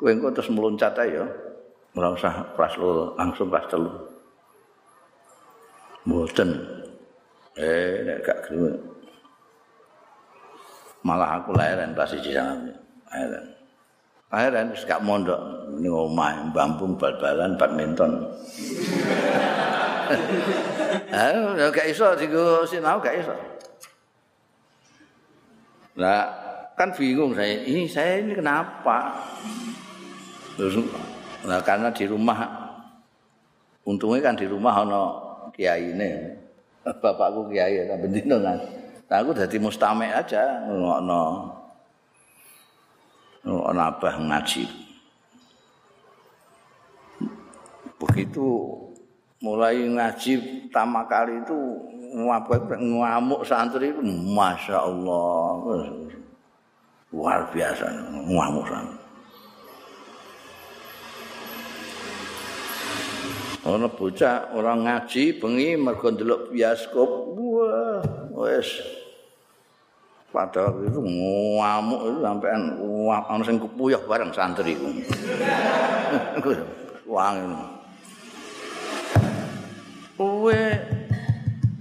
[0.00, 1.24] Kowe engko terus meloncat ae ya.
[1.94, 2.74] Ora usah kelas
[3.14, 3.92] langsung kelas telu.
[6.08, 6.50] Mboten.
[7.60, 8.76] Eh nek gak gelem.
[11.04, 12.72] Malah aku lahiran pas di sana.
[13.12, 13.44] Lahiran.
[14.32, 15.38] Lahiran wis gak mondok
[15.76, 18.12] ning omah mbambung bal-balan badminton.
[21.14, 23.32] Ah, gak iso digo sinau gak iso.
[25.94, 26.22] Nah,
[26.74, 27.62] kan bingung saya.
[27.62, 29.14] Ini saya ini kenapa?
[31.44, 32.38] Nah karena di rumah,
[33.86, 35.02] untungnya kan di rumah ono
[35.54, 36.10] kiai ini,
[37.02, 38.58] bapakku kiai ya, bendino kan.
[39.04, 41.22] Nah, aku jadi mustamek aja, ngono,
[43.46, 44.64] ngono abah ngaji.
[48.00, 48.46] Begitu
[49.42, 50.32] mulai ngaji
[50.70, 51.58] pertama kali itu
[52.78, 54.02] ngamuk santri itu
[54.34, 55.58] masya Allah
[57.10, 57.86] luar biasa
[58.30, 59.02] ngamuk santri
[63.64, 68.04] Orang bocah orang ngaji bengi mergo ndelok bioskop wah
[68.36, 68.68] wes
[70.28, 72.62] pada waktu itu ngamuk itu sampean
[73.08, 74.92] ana sing kepuyah bareng santri ku.
[77.14, 77.40] Wang.
[80.14, 80.60] Kowe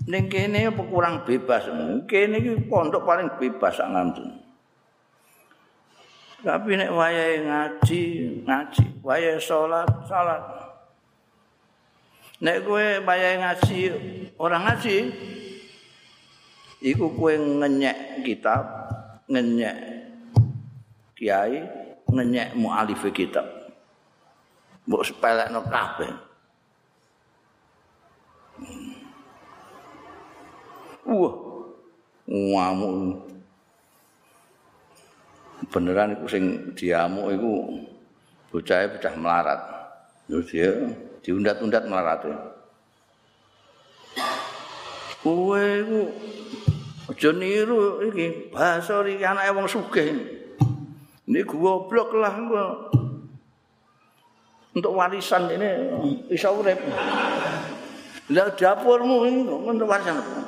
[0.10, 1.70] ning kene apa kurang bebas?
[2.10, 4.42] Kene iki pondok paling bebas sak ngandun.
[6.44, 8.04] Tapi nek wayahe ngaji,
[8.44, 10.44] ngaji, wayahe salat, salat.
[12.44, 13.80] Nek kowe wayahe ngaji,
[14.36, 14.98] orang ngaji,
[16.84, 18.68] iku kowe ngenyek kitab,
[19.32, 19.78] ngenyek
[21.16, 21.64] kiai,
[22.12, 23.48] ngenyek mualif kitab.
[24.84, 26.33] Mbok sepelekno kabeh.
[31.14, 31.34] Wah,
[32.26, 33.34] ngamuk.
[35.70, 37.52] beneran iku sing diamuk iku
[38.52, 39.62] bocahe pecah melarat.
[40.28, 40.70] Terus dia
[41.24, 42.30] diundat-undat melarat.
[45.24, 46.02] Kowe iku
[47.10, 50.10] aja niru iki basa iki anake wong sugih.
[51.24, 52.66] Ini goblok lah gua.
[54.74, 55.70] Untuk warisan ini
[56.28, 56.82] bisa urip.
[58.34, 60.43] Lah dapurmu ini untuk warisan.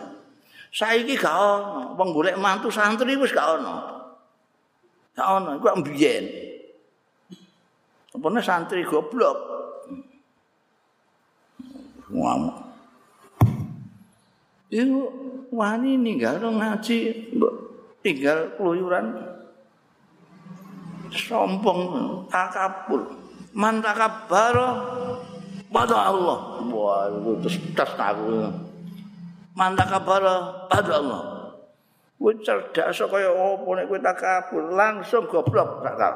[0.76, 3.76] Saiki gak ono, wong golek mantu santri wis gak ono.
[5.16, 6.26] Gak ono, iku mbiyen.
[8.12, 9.40] Apa santri goblok.
[12.12, 12.58] Ngamuk.
[14.68, 15.00] Iku
[15.56, 16.98] wani ninggal ngaji,
[18.04, 19.32] tinggal keluyuran.
[21.16, 21.80] Sombong,
[22.28, 23.16] takabur.
[23.56, 24.68] Man takabaro
[25.72, 26.60] pada Allah.
[26.68, 28.65] Wah, itu tas tahu.
[29.56, 31.24] Man takabaro pada Allah.
[32.20, 36.16] Kowe cerdas kaya apa nek kowe takabur langsung goblok tak kal.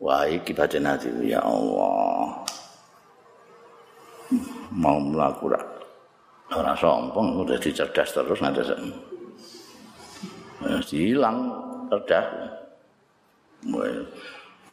[0.00, 2.40] Wah iki badan hati ya Allah.
[4.72, 5.60] Mau mlaku ra.
[6.52, 8.92] Ora sombong udah dicerdas terus nanti sen.
[10.88, 11.38] hilang
[11.92, 12.26] cerdas.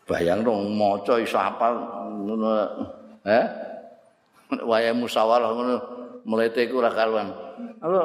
[0.08, 1.76] Bayang dong maca iso hafal
[2.24, 2.50] ngono.
[3.28, 3.46] Eh?
[4.64, 5.99] Wayahe musyawarah ngono
[6.30, 7.34] mlete iku ora karuan.
[7.82, 8.04] Halo,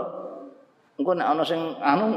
[0.97, 2.17] engko nek ana sing anu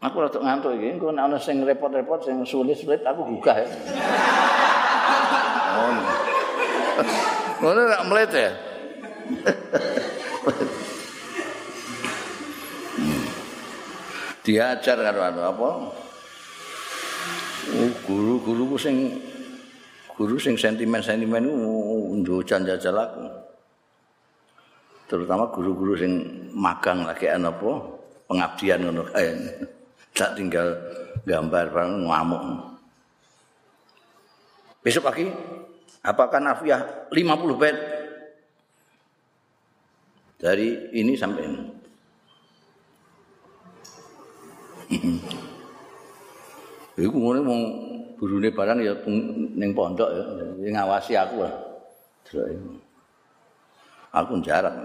[0.00, 0.96] aku rada ngantuk iki.
[0.96, 3.68] Engko nek ana sing repot-repot sing sulit-sulit aku gugah ya.
[5.76, 5.92] Oh
[7.62, 8.50] ngono nek mlet ya?
[14.42, 15.68] Diajar karo anu apa?
[17.62, 19.20] Oh, guru-guru sing
[20.16, 21.44] guru sing sentimen-sentimen
[22.24, 23.41] ku jajal aku
[25.12, 26.24] terutama guru-guru sing
[26.56, 27.84] magang lagi ana apa
[28.24, 29.28] pengabdian ngono kae.
[30.16, 30.72] Tak tinggal
[31.28, 32.40] gambar bareng ngamuk.
[34.80, 35.28] Besok pagi
[36.00, 37.76] apakah nafiah 50 bait
[40.40, 41.60] dari ini sampai ini.
[47.04, 47.62] Iku ngene mung
[48.16, 48.96] burune barang ya
[49.60, 50.24] ning pondok ya
[50.72, 51.52] ngawasi aku lah.
[54.12, 54.76] Aku jarak.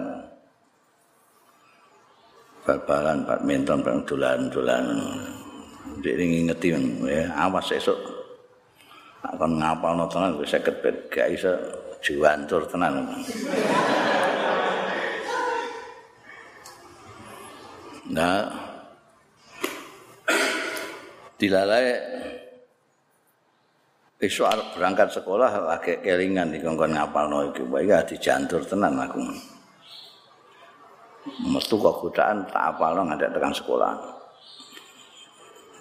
[2.67, 4.85] bal-balan, badminton, bareng dolan-dolan.
[6.03, 6.75] Dek ini ngingeti,
[7.07, 7.95] ya, awas esok.
[9.23, 11.55] Akan ngapal no tenan, gue seket bet, gak bisa
[12.03, 13.07] jiwantur tenan.
[18.11, 18.51] Nah,
[21.39, 21.87] dilalai
[24.17, 29.21] besok berangkat sekolah lagi kelingan di kongkong ngapal no itu, baik dijantur tenan aku.
[31.43, 33.93] metu kok godaan tak apalno nganti tekan sekolah.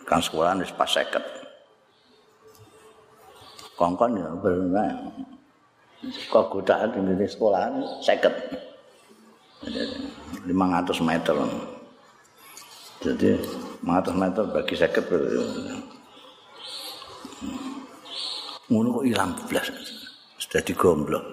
[0.03, 1.22] Tekan sekolah wis pas 50.
[3.79, 5.14] Kongkon ya bener.
[6.29, 7.70] Kok godaan di sekolah
[8.03, 10.51] 50.
[10.51, 11.37] 500 meter.
[13.07, 13.38] Jadi
[13.87, 15.96] 500 meter bagi 50 berarti.
[18.71, 19.67] Ngono kok ilang blas.
[20.37, 21.25] Sudah digomblok.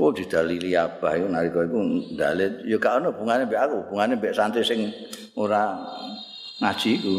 [0.00, 1.78] Oh didalili apa iku nalika iku
[2.18, 4.90] dalil ya gak ono hubungane mbek aku, hubungane mbek santri sing
[5.38, 5.78] ora
[6.58, 7.16] ngaji iku.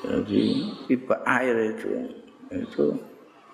[0.00, 0.42] Jadi
[0.90, 1.86] iba air itu
[2.50, 2.84] itu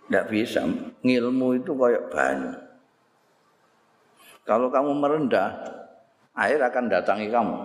[0.09, 0.65] tidak bisa
[1.05, 2.55] ngilmu itu kayak banyu.
[4.47, 5.53] Kalau kamu merendah,
[6.39, 7.61] air akan datangi kamu.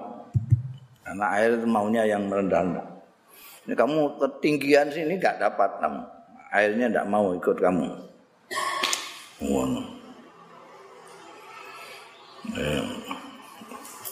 [1.06, 2.91] Karena air itu maunya yang merendah.
[3.62, 5.78] Ini kamu ketinggian sini nggak dapat,
[6.52, 7.88] airnya tidak mau ikut kamu.
[9.42, 9.82] ngono.
[12.58, 12.86] Eh,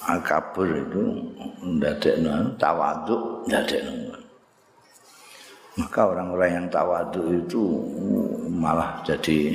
[0.10, 1.02] akabur itu
[1.62, 4.18] ndadekno tawaduk ndadekno.
[5.78, 7.62] Maka orang-orang yang tawaduk itu
[8.50, 9.54] malah jadi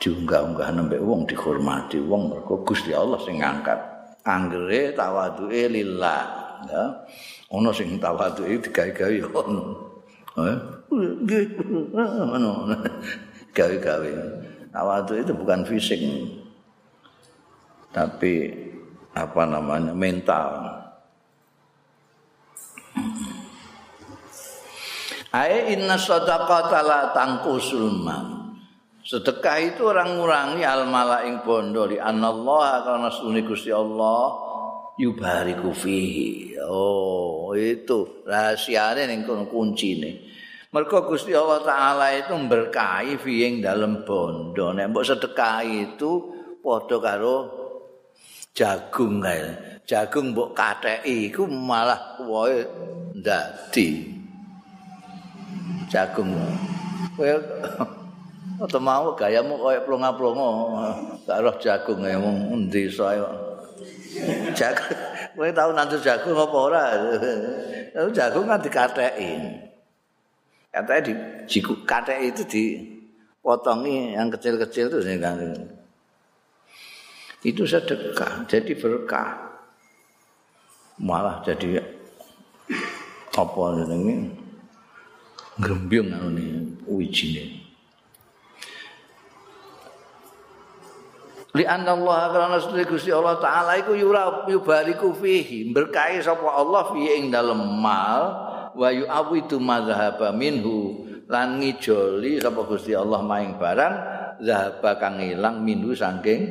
[0.00, 3.92] diunggah-unggah nembe wong dihormati wong mergo Gusti Allah sing ngangkat.
[4.22, 6.84] anggere tawaduke lillah ya
[7.50, 9.92] ono sing tawaduke digawe-gawe ya ono
[12.32, 12.52] ono
[13.52, 14.10] gawe-gawe.
[14.72, 16.00] Tawaduk itu bukan fisik.
[17.92, 18.48] Tapi
[19.12, 20.48] apa namanya mental.
[25.32, 28.56] Ai inna sadaqata la tangkusul mal.
[29.02, 31.84] Sedekah itu orang ngurangi al malaing bondo.
[31.84, 34.51] Li anallah karena sunni Gusti Allah
[34.96, 36.56] yubariku fihi.
[36.64, 40.32] Oh, itu rahasiane ning kono kuncine.
[40.72, 44.72] Mergo Gusti Allah taala itu berkahi fiing dalam bondo.
[44.72, 46.32] Nek mbok sedekah itu
[46.64, 47.36] padha karo
[48.56, 49.40] jagung kae.
[49.84, 52.64] Jagung mbok katheki iku malah wohe
[53.12, 54.20] ndadi.
[55.92, 56.32] jagung.
[57.12, 57.28] Kowe
[58.64, 60.48] ora mau gayamu koyo plonga-plonga,
[61.28, 63.12] gak roh jagung ya mung desa
[64.52, 64.98] Jagung.
[65.32, 66.84] Kowe tau nandur jagung apa ora?
[68.12, 69.32] jagung kan dikatheki.
[70.72, 71.12] Katanya di
[71.48, 74.98] jiku kathek itu dipotongi yang kecil-kecil itu
[77.42, 79.52] Itu sedekah, jadi berkah.
[80.96, 81.82] Malah jadi
[83.32, 84.42] apa ini?
[85.60, 86.44] grembyung ngene
[86.88, 87.61] wijine
[91.52, 95.68] li anna Allah karena sedaya Gusti Allah taala iku yura yubariku fihi.
[95.68, 98.20] Berkahi sapa Allah fi ing dalem mal
[98.72, 101.04] wa yu'awidu madzhaba minhu.
[101.28, 103.94] Lan ngijoli sapa Gusti Allah maing barang
[104.42, 106.48] zahaba kang ilang minhu saking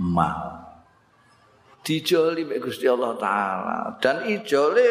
[0.00, 0.56] mal.
[1.86, 3.78] Dijoli mek Gusti Allah taala.
[4.02, 4.88] Dan ijole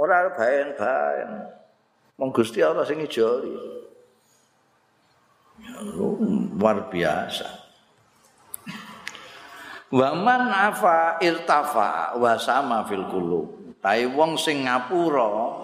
[0.00, 1.30] ora baen-baen.
[2.16, 3.52] Wong Gusti Allah sing ijoli.
[6.52, 7.48] Luar biasa.
[9.92, 13.76] Wa man afa irtafa wa sama fil qulub.
[13.82, 15.58] Tai wong sing ngapura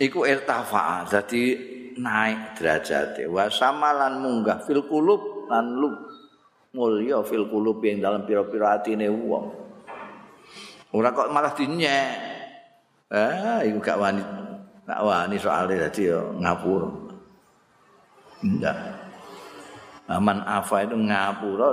[0.00, 1.58] iku irtafa dadi
[1.98, 5.92] naik derajate wa sama lan munggah fil qulub lan lu
[6.72, 9.46] mulya fil qulub ing dalam pira-pira atine wong.
[10.92, 12.08] Ora kok malah dinyek.
[13.12, 14.24] Ah, iku gak wani.
[14.88, 17.01] Gak wani soalé dadi yo ngapura.
[18.42, 18.76] Enggak.
[20.10, 21.70] Aman afa itu ngapura.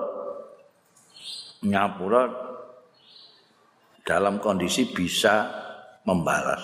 [1.66, 2.22] Ngapura
[4.06, 5.50] dalam kondisi bisa
[6.06, 6.62] membalas.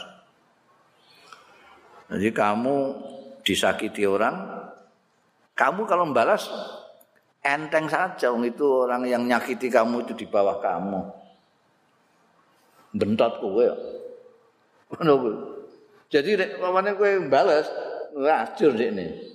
[2.05, 2.75] Jadi kamu
[3.41, 4.45] disakiti orang,
[5.57, 6.47] kamu kalau membalas
[7.41, 8.29] enteng saja.
[8.29, 11.01] Itu orang yang nyakiti kamu itu di bawah kamu.
[12.95, 13.67] Bentot kowe.
[16.07, 17.67] Jadi nek kowe bales,
[18.13, 19.34] ngacur ini.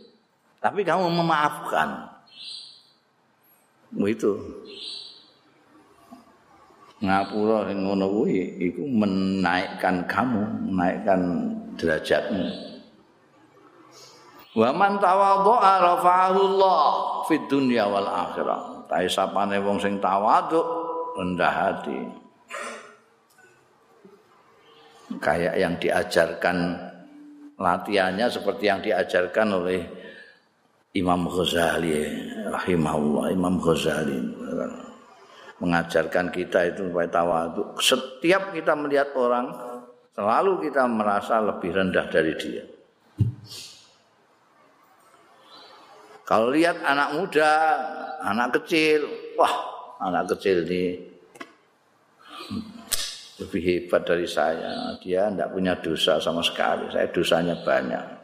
[0.60, 2.08] Tapi kamu memaafkan.
[4.04, 4.32] itu.
[7.00, 11.20] Ngapura sing ngono kuwi iku menaikkan kamu, menaikkan
[11.80, 12.44] derajatmu.
[14.52, 16.82] Wa man tawadhu'a rafa'ahu Allah
[17.24, 18.84] fid dunya wal akhirah.
[18.84, 20.60] Ta sapane wong sing tawadhu
[21.16, 22.20] rendah hati.
[25.18, 26.78] kayak yang diajarkan
[27.58, 29.82] latihannya seperti yang diajarkan oleh
[30.90, 31.94] Imam Ghazali
[32.50, 34.18] rahimahullah Imam Ghazali
[35.60, 39.54] mengajarkan kita itu supaya tawadhu setiap kita melihat orang
[40.16, 42.64] selalu kita merasa lebih rendah dari dia
[46.26, 47.52] kalau lihat anak muda
[48.26, 49.06] anak kecil
[49.38, 49.54] wah
[50.02, 51.10] anak kecil ini
[53.40, 54.92] lebih hebat dari saya.
[55.00, 56.92] Dia tidak punya dosa sama sekali.
[56.92, 58.19] Saya dosanya banyak.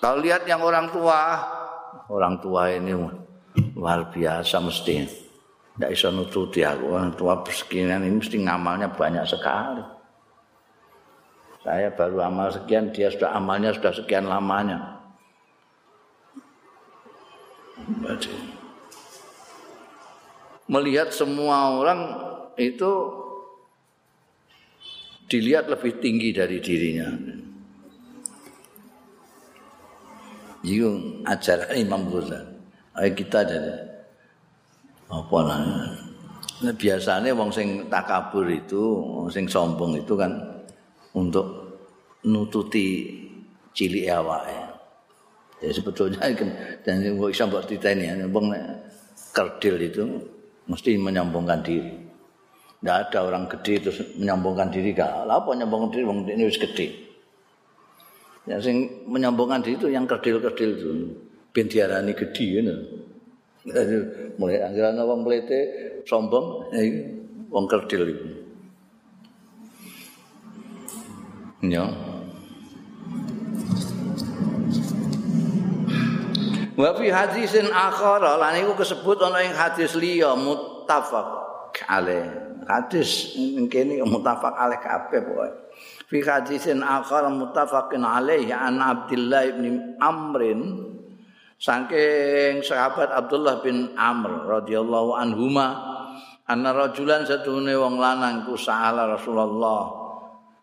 [0.00, 1.44] Kalau lihat yang orang tua,
[2.08, 2.96] orang tua ini
[3.76, 5.04] luar biasa mesti.
[5.76, 6.88] Tidak bisa nututi aku.
[6.88, 9.84] Orang tua bersekian ini mesti ngamalnya banyak sekali.
[11.60, 14.96] Saya baru amal sekian, dia sudah amalnya sudah sekian lamanya.
[20.64, 22.00] Melihat semua orang
[22.56, 22.92] itu
[25.28, 27.29] dilihat lebih tinggi dari dirinya.
[30.60, 30.92] Itu
[31.24, 32.52] ajaran Imam Ghazali.
[33.00, 33.74] Ayo kita jadi
[35.08, 35.88] apa namanya?
[36.60, 40.36] Nah, biasanya wong sing takabur itu, wong sing sombong itu kan
[41.16, 41.48] untuk
[42.28, 43.16] nututi
[43.72, 44.60] cilik awake.
[45.64, 46.48] Ya sebetulnya kan
[46.84, 48.52] dan wong iso mbok titeni, wong
[49.32, 50.04] kerdil itu
[50.68, 51.94] mesti menyombongkan diri.
[52.80, 55.28] Tidak ada orang gede terus menyombongkan diri gak.
[55.28, 56.04] Apa menyombongkan diri?
[56.04, 57.09] Wong ini harus gede.
[58.48, 60.88] Yang sing menyombongkan diri itu yang kerdil-kerdil itu.
[61.50, 62.76] Ben diarani gede ya.
[64.40, 65.60] mulai anggaran wong mlete
[66.08, 66.72] sombong
[67.52, 68.28] wong kerdil iku
[71.68, 71.84] ya
[76.80, 81.28] Wa fi hadisin akhar lan iku kesebut ana ing hadis liya muttafaq
[81.84, 82.24] alaih.
[82.64, 83.36] Hadis
[83.68, 85.69] kene muttafaq alaih kabeh pokoke.
[86.10, 90.90] Fi hadisin akhar muttafaqin alaih an Abdullah bin Amrin
[91.54, 95.78] saking sahabat Abdullah bin Amr radhiyallahu anhuma
[96.50, 100.02] anna rajulan satune wong lanang ku sa'ala Rasulullah.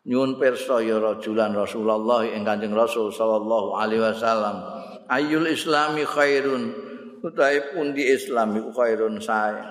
[0.04, 4.68] Nyuwun pirsa ya rajulan Rasulullah ing Kanjeng Rasul sallallahu alaihi wasallam
[5.08, 6.76] ayul islami khairun
[7.24, 9.64] utahe pundi islam iku khairun sae.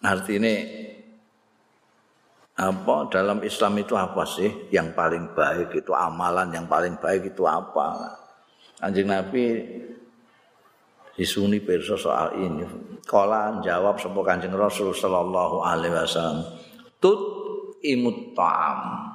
[0.00, 0.87] Artine
[2.58, 7.46] apa dalam Islam itu apa sih yang paling baik itu amalan yang paling baik itu
[7.46, 8.18] apa
[8.78, 9.44] Anjing Nabi
[11.18, 12.62] disuni perso soal ini.
[13.02, 16.46] Kala jawab sapa Kanjeng Rasul sallallahu alaihi wasallam.
[17.02, 17.20] Tut
[17.82, 19.10] imut ta'am.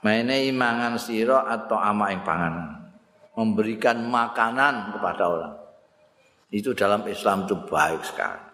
[0.00, 2.88] Mene mangan sira atau ama ing panganan.
[3.36, 5.54] Memberikan makanan kepada orang.
[6.48, 8.45] Itu dalam Islam itu baik sekali.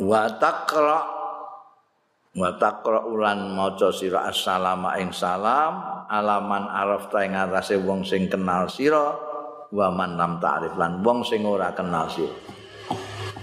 [0.00, 1.00] Wa taqra
[2.30, 8.64] wa taqra ulan maca sira assalamu ing salam alaman arafta ing atase wong sing kenal
[8.64, 9.12] sira
[9.68, 12.32] wa man lam ta'rif lan wong sing ora kenal sira.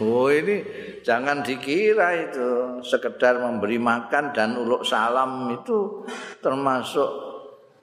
[0.02, 0.66] Oh ini
[1.06, 6.02] jangan dikira itu sekedar memberi makan dan uluk salam itu
[6.42, 7.10] termasuk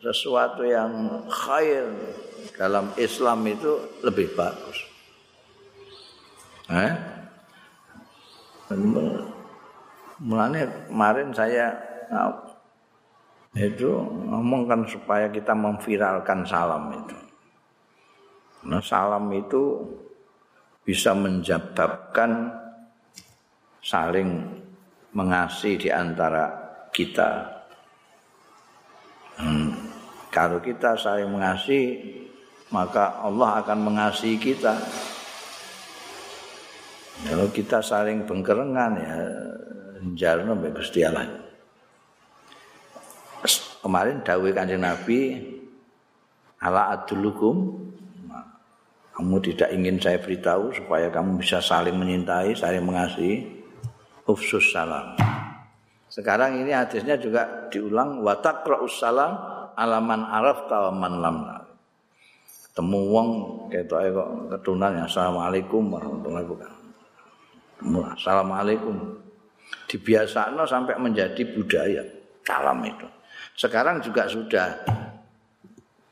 [0.02, 1.94] sesuatu yang khair
[2.58, 4.78] dalam Islam itu lebih bagus.
[6.74, 7.13] Eh
[10.22, 11.74] Mulanya kemarin saya
[13.54, 13.90] itu
[14.26, 17.18] ngomongkan supaya kita memviralkan salam itu.
[18.66, 19.78] Nah, salam itu
[20.82, 22.50] bisa menjababkan
[23.78, 24.42] saling
[25.14, 26.50] mengasihi di antara
[26.90, 27.46] kita.
[29.38, 29.70] Hmm,
[30.34, 32.26] kalau kita saling mengasihi,
[32.74, 34.74] maka Allah akan mengasihi kita.
[37.22, 39.16] Kalau kita saling bengkerengan ya
[40.18, 41.06] jarno mbek Gusti.
[43.84, 45.38] Kemarin dawuh Kanjeng Nabi
[46.58, 47.84] ala adulukum
[49.14, 53.62] kamu tidak ingin saya beritahu supaya kamu bisa saling menyintai, saling mengasihi.
[54.24, 55.14] Ufsus salam.
[56.08, 59.36] Sekarang ini hadisnya juga diulang wa taqra'us salam
[59.76, 61.36] alaman araf man lam.
[62.74, 63.28] Temu wong
[63.70, 66.73] ketoke kok ketunan assalamualaikum warahmatullahi wabarakatuh.
[67.82, 69.24] Assalamualaikum.
[69.88, 72.02] dibiasakno sampai menjadi budaya
[72.42, 73.06] salam itu.
[73.54, 74.68] Sekarang juga sudah.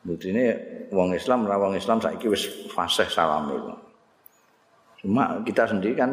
[0.02, 0.44] ini
[0.90, 3.74] wong Islam ora wong Islam saiki wis fasih salam itu.
[5.02, 6.10] Cuma kita sendiri kan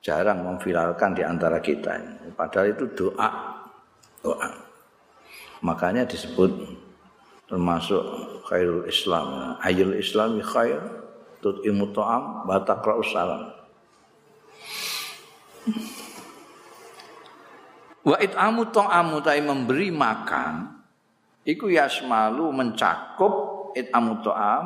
[0.00, 1.96] jarang memviralkan di antara kita.
[2.32, 3.30] Padahal itu doa.
[4.20, 4.48] Doa.
[5.62, 6.50] Makanya disebut
[7.48, 8.00] termasuk
[8.48, 9.56] khairul Islam.
[9.60, 10.80] Ayul Islami khair
[11.44, 13.51] tut'imu ta'am wa taqra'us salam.
[18.02, 20.82] Wa it'amu ta'amu ta'i memberi makan
[21.46, 23.34] iku yasmalu mencakup
[23.78, 24.64] it'amu ta'am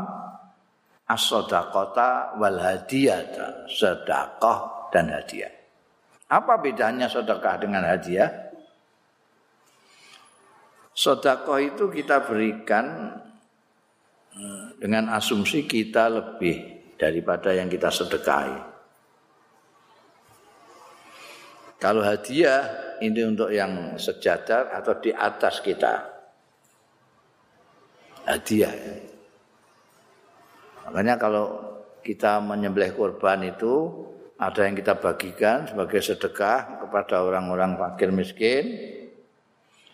[1.07, 5.53] as-sadaqata wal hadiyata, sedekah dan hadiah.
[6.27, 8.27] Apa bedanya sedekah dengan hadiah?
[10.97, 13.15] Sedekah itu kita berikan
[14.35, 16.57] eh, dengan asumsi kita lebih
[16.97, 18.76] daripada yang kita sedekahi.
[21.77, 25.95] Kalau hadiah ini untuk yang sejajar atau di atas kita.
[28.25, 28.73] Hadiah.
[30.89, 31.47] Makanya kalau
[32.01, 33.93] kita menyembelih korban itu
[34.41, 38.65] ada yang kita bagikan sebagai sedekah kepada orang-orang fakir miskin.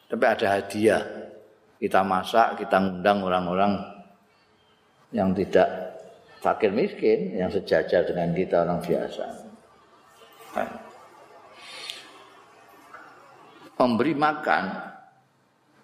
[0.07, 1.03] Tapi ada hadiah.
[1.83, 3.75] Kita masak, kita ngundang orang-orang
[5.11, 5.99] yang tidak
[6.39, 9.27] fakir miskin, yang sejajar dengan kita orang biasa.
[10.55, 10.82] Nah.
[13.83, 14.65] Memberi makan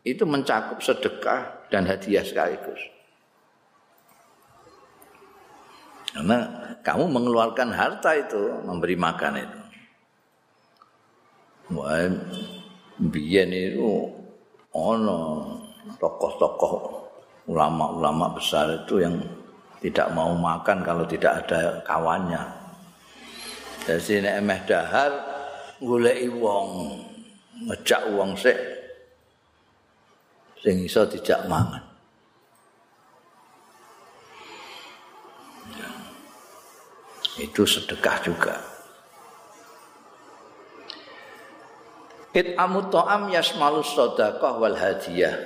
[0.07, 2.79] itu mencakup sedekah dan hadiah sekaligus.
[6.15, 6.39] Karena
[6.81, 9.61] kamu mengeluarkan harta itu memberi makan itu.
[11.77, 12.09] Wah,
[12.97, 14.09] biyen itu
[14.73, 15.21] ono
[16.01, 16.73] tokoh-tokoh
[17.45, 19.21] ulama-ulama besar itu yang
[19.85, 22.41] tidak mau makan kalau tidak ada kawannya.
[23.85, 25.13] Jadi sini emeh dahar
[25.81, 26.69] goleki wong
[27.67, 28.59] ngejak uang sik
[30.63, 31.89] sing iso dijak mangan.
[37.39, 38.59] Itu sedekah juga.
[42.35, 45.39] It amut ta'am yasmalu sadaqah wal hadiyah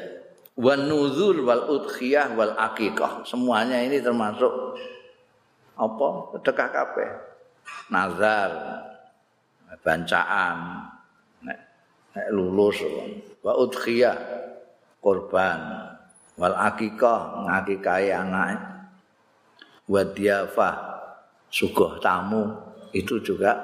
[0.56, 3.28] wan nuzur wal udkhiyah wal aqiqah.
[3.28, 4.50] Semuanya ini termasuk
[5.76, 6.08] apa?
[6.36, 7.08] Sedekah kabeh.
[7.92, 8.50] Nazar,
[9.84, 10.88] bancaan,
[12.12, 12.80] nek lulus
[13.40, 14.16] wa udkhiyah
[15.00, 15.92] korban
[16.36, 18.60] wal aqiqah ngakikahi anak
[19.88, 20.74] wa diafah
[21.52, 22.48] suguh tamu
[22.92, 23.60] itu juga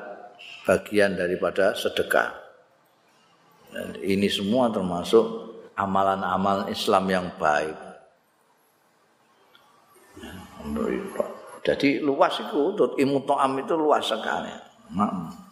[0.69, 2.37] bagian daripada sedekah.
[3.69, 5.25] Dan ini semua termasuk
[5.77, 7.77] amalan-amalan Islam yang baik.
[11.65, 14.53] Jadi luas itu ilmu to'am itu luas sekali.
[14.97, 15.48] Nah,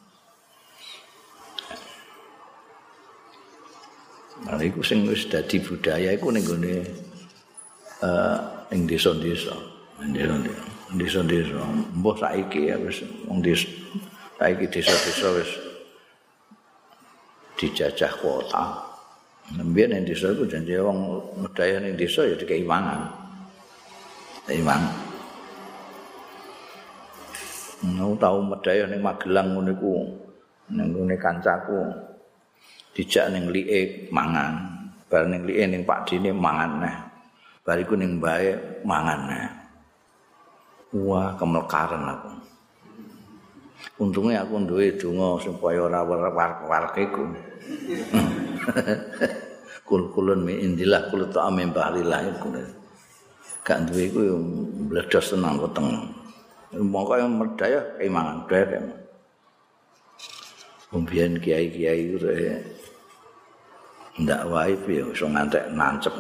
[4.47, 6.87] itu sing wis dadi budaya iku ning gone
[8.03, 8.39] eh
[8.71, 9.55] ing desa-desa.
[10.95, 11.61] Desa-desa.
[11.99, 13.67] Mbah saiki ya wis wong desa
[14.39, 15.51] saiki desa-desa wis
[17.59, 18.87] dijajah kota.
[19.47, 23.11] Nembian yang desa itu janji orang medaya yang desa ya dikei mangan.
[24.47, 24.83] Iman.
[27.95, 29.95] Nau tahu medaya yang magelang ngono iku
[30.71, 32.06] ning kancaku
[32.97, 34.57] dijak ning liik mangan.
[35.13, 36.97] Bar ning liik ning Pak Dine mangan neh.
[37.61, 38.57] Bar iku ning bae
[38.89, 39.45] mangan neh.
[41.05, 42.33] Wah kemelkaran aku.
[44.01, 47.23] Untungnya aku duwe donga supaya ora war-war iku.
[49.87, 52.51] Kul-kulun mi indilah kul ta'am bahlillah iku
[53.63, 54.21] gak duwe iku
[54.91, 55.87] bledos tenang weteng.
[56.75, 58.79] Mongko yang merdaya imangan dhewe
[60.87, 62.31] Kemudian kiai-kiai itu
[64.17, 66.15] ndak wae ya iso ngantek nancep.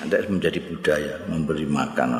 [0.00, 2.10] Ngantek menjadi budaya memberi makan.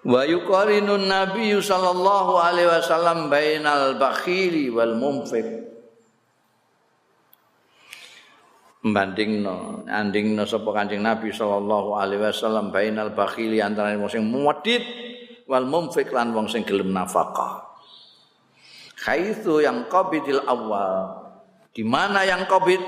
[0.00, 5.68] Wa yuqarinun Nabi sallallahu alaihi wasallam bainal bakhili wal munfiq.
[8.80, 14.80] Membandingno, andingno sapa Kanjeng Nabi sallallahu alaihi wasallam bainal bakhili antara wong sing muwedhit
[15.44, 17.69] wal munfiq lan wong sing gelem nafkah.
[19.00, 21.16] Haitsu yang qabidil awal.
[21.72, 22.82] Di mana yang qabid?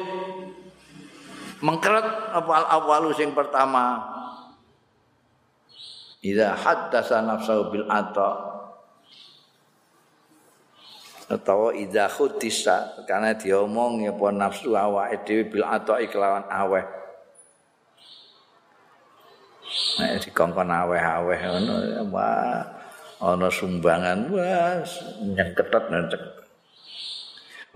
[1.62, 4.02] Mengkeret apa al awalu sing pertama.
[6.22, 8.52] Idza haddasa nafsahu bil ata
[11.32, 16.84] atau idza khutisa karena diomong ya pun nafsu awake dhewe bil ata iklawan aweh.
[19.72, 21.74] Nek dikongkon aweh-aweh ngono
[22.12, 22.81] wah
[23.22, 26.22] ana sumbangan was nyengketet nyengket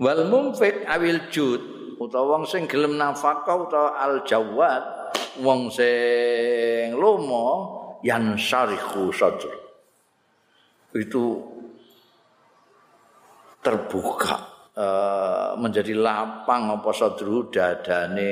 [0.03, 1.61] wal mumfik awil jud
[1.97, 4.83] utawa wong sing gelem nafkah utawa al jawad
[5.41, 9.49] wong sing lomo yang syarihu sadr.
[10.93, 11.41] Itu
[13.61, 14.37] terbuka
[14.73, 18.31] uh, menjadi lapang apa sadru dadane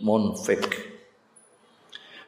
[0.00, 0.89] munfik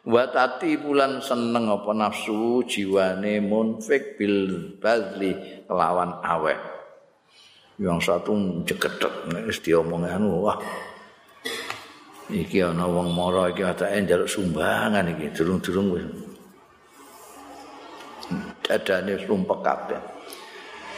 [0.03, 6.59] Watati bulan seneng apa nafsu jiwane munfik bil badli kelawan awek.
[7.79, 8.35] Yang satu
[8.67, 10.59] jeketek nek wis diomong anu wah.
[12.27, 16.07] Iki ana wong mara iki atake njaluk sumbangan iki durung-durung wis.
[18.67, 20.03] Dadane sumpek kabeh.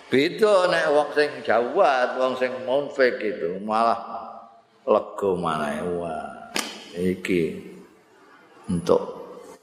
[0.08, 4.00] Beda nek wong sing jawat, wong sing munfik itu malah
[4.88, 6.56] lega maneh wah.
[6.96, 7.73] Iki
[8.68, 9.02] untuk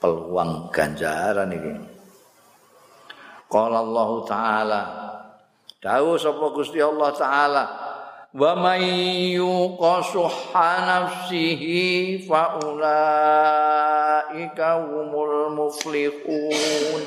[0.02, 1.78] peluang ganjaran ini.
[3.52, 4.82] Qala Allah taala.
[5.82, 7.66] Dawuh sapa Gusti Allah taala.
[8.32, 8.88] Wa may
[9.36, 13.68] yuqasuha nafsihi fa ulaika
[14.88, 17.04] humul muflihun.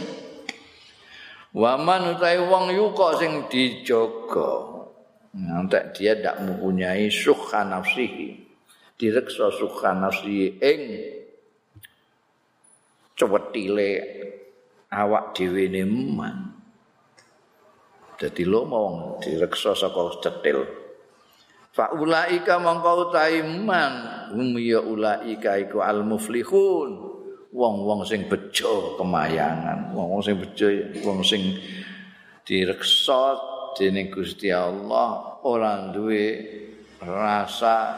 [1.55, 4.74] Wa man utai wong yuqa sing dijaga.
[5.34, 8.45] Ngantek dia tidak mempunyai sukha nafsihi.
[8.95, 10.80] Direksa sukha nafsihi ing
[13.14, 13.90] cewetile
[14.90, 16.38] awak dhewe ne man.
[18.14, 20.62] Dadi lo mau direksa saka cetil.
[21.74, 23.94] Fa ulaika mongko utahe man
[24.30, 27.14] hum ya ulaika iku al muflihun.
[27.54, 30.74] Wong-wong sing bejo kemayangan, wong-wong sing bejo,
[31.06, 31.54] wong sing
[32.42, 33.38] direksa
[33.78, 36.42] dening Gusti Allah ora duwe
[36.98, 37.94] rasa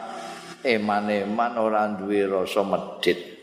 [0.61, 3.36] eman-eman ora duwe rasa medit.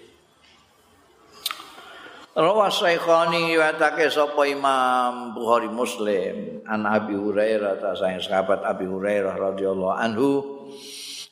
[2.35, 9.39] Rawas Syekhani riwayatake sapa Imam Bukhari Muslim an Abi Hurairah ta sayang sahabat Abi Hurairah
[9.39, 10.43] radhiyallahu anhu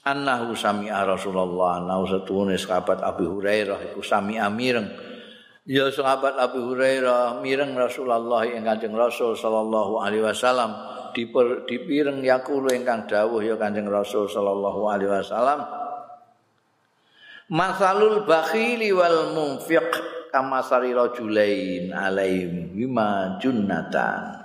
[0.07, 1.83] annahu sami'a Rasulullah.
[1.83, 4.95] Nau satune sahabat Abi Hurairah iku sami'a mireng.
[5.67, 10.71] Ya sahabat Abi Hurairah mireng Rasulullah ing Kanjeng Rasul sallallahu alaihi wasallam.
[11.67, 15.67] Dipireng yakulu ingkang dawuh ya Kanjeng Rasul sallallahu alaihi wasallam.
[17.51, 24.41] Masalul bakhili wal munfiq kama sari rajulain alaihim bima junnatan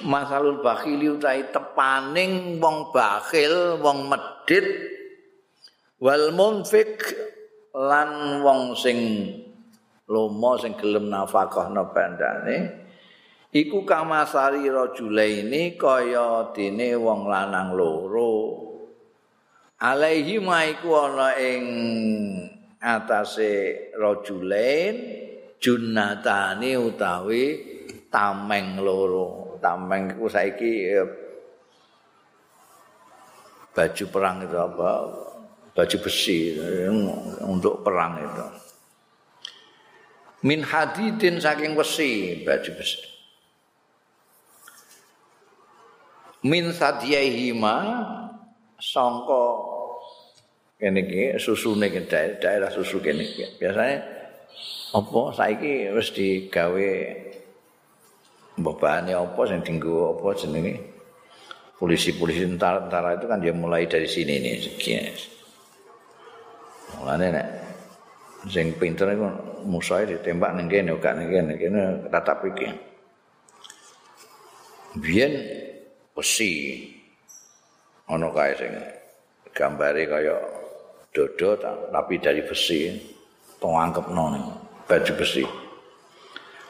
[0.00, 4.64] masalul bakhili utahe tepaning wong bakhil wong medit
[6.00, 7.04] wal munfik
[7.76, 8.96] lan wong sing
[10.08, 12.88] lomo sing gelem nafkah no bandane
[13.52, 18.67] iku kamasari rajulaini kaya dene wong lanang loro
[19.78, 21.64] alaihi maiku ana ing
[22.82, 24.94] atase rajulain
[25.58, 27.44] junnatani utawi
[28.10, 29.58] tameng loro.
[29.58, 30.94] Tameng iku saiki
[33.74, 34.90] baju perang itu apa?
[35.74, 36.38] Baju besi
[37.42, 38.46] untuk perang itu.
[40.46, 43.02] Min hadidin saking besi baju besi.
[46.46, 47.76] Min sadiyahima
[48.78, 49.67] sangka
[50.78, 53.58] kene iki susune daerah, susu kene iki.
[53.58, 53.94] Biasane
[54.94, 56.88] apa saiki wis digawe
[58.62, 60.74] mbobane apa sing dienggo apa jenenge
[61.78, 65.20] polisi-polisi tentara-tentara itu kan dia mulai dari sini nih yes.
[66.98, 67.46] Mulane nek
[68.50, 69.28] sing pinter iku
[69.66, 72.66] musuhe ditembak ning kene gak ning kene kene tatap iki.
[74.98, 75.34] Biyen
[76.14, 76.82] besi
[78.10, 78.72] ana kae sing
[79.54, 80.57] gambare kaya
[81.18, 81.58] dodo
[81.90, 82.94] tapi dari besi
[83.58, 84.44] tongangkepno ning
[84.86, 85.42] baju besi.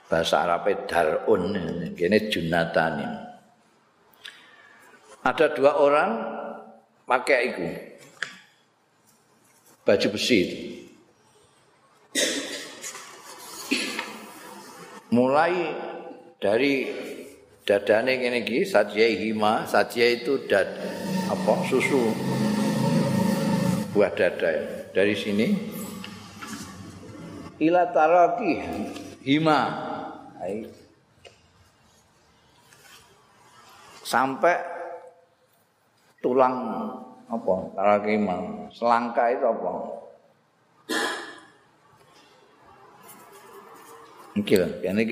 [0.08, 1.52] Bahasa Arabe darun
[1.92, 3.04] kene junatani.
[5.20, 6.10] Ada dua orang
[7.04, 7.68] pakai itu
[9.84, 10.58] baju besi itu.
[15.12, 15.52] Mulai
[16.40, 16.88] dari
[17.68, 20.68] dadane ngene iki sajya hima sajya itu dad
[21.28, 22.00] apa susu
[23.98, 24.46] buah dada.
[24.46, 24.62] Ya.
[24.94, 25.58] dari sini.
[27.58, 28.62] Ila taraki.
[29.26, 29.60] Hima.
[34.06, 34.54] Sampai
[36.22, 36.54] tulang
[37.26, 37.54] apa?
[37.74, 39.70] Taraki hima selangka itu apa?
[44.38, 45.02] Iki lho, ini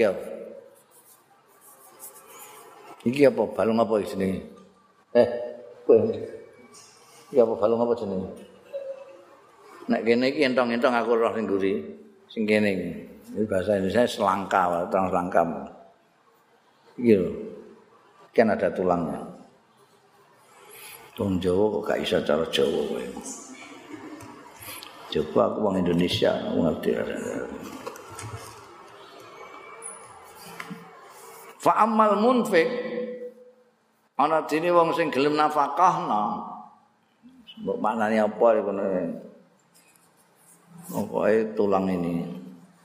[3.02, 3.42] Iki apa?
[3.50, 4.46] Balung apa jenenge?
[5.12, 5.28] Eh,
[5.82, 5.98] kowe.
[7.34, 7.52] Iki apa?
[7.58, 8.45] Balung apa jenenge?
[9.86, 11.74] Nek kene iki entong-entong aku roh ning guri.
[12.26, 12.90] Sing kene iki.
[13.46, 15.42] Bahasa Indonesia selangka, terang selangka.
[16.98, 17.30] Iki lho.
[18.34, 19.20] Kan ada tulangnya.
[21.16, 23.04] Tung Jawa kok gak iso cara Jawa kowe.
[25.06, 26.90] Coba aku wong Indonesia, ngerti.
[31.56, 32.68] Fa amal munfik
[34.16, 36.40] ana dene wong sing gelem nafkahna
[37.60, 38.72] mbok maknane apa iku
[40.90, 42.26] pokoke tulang ini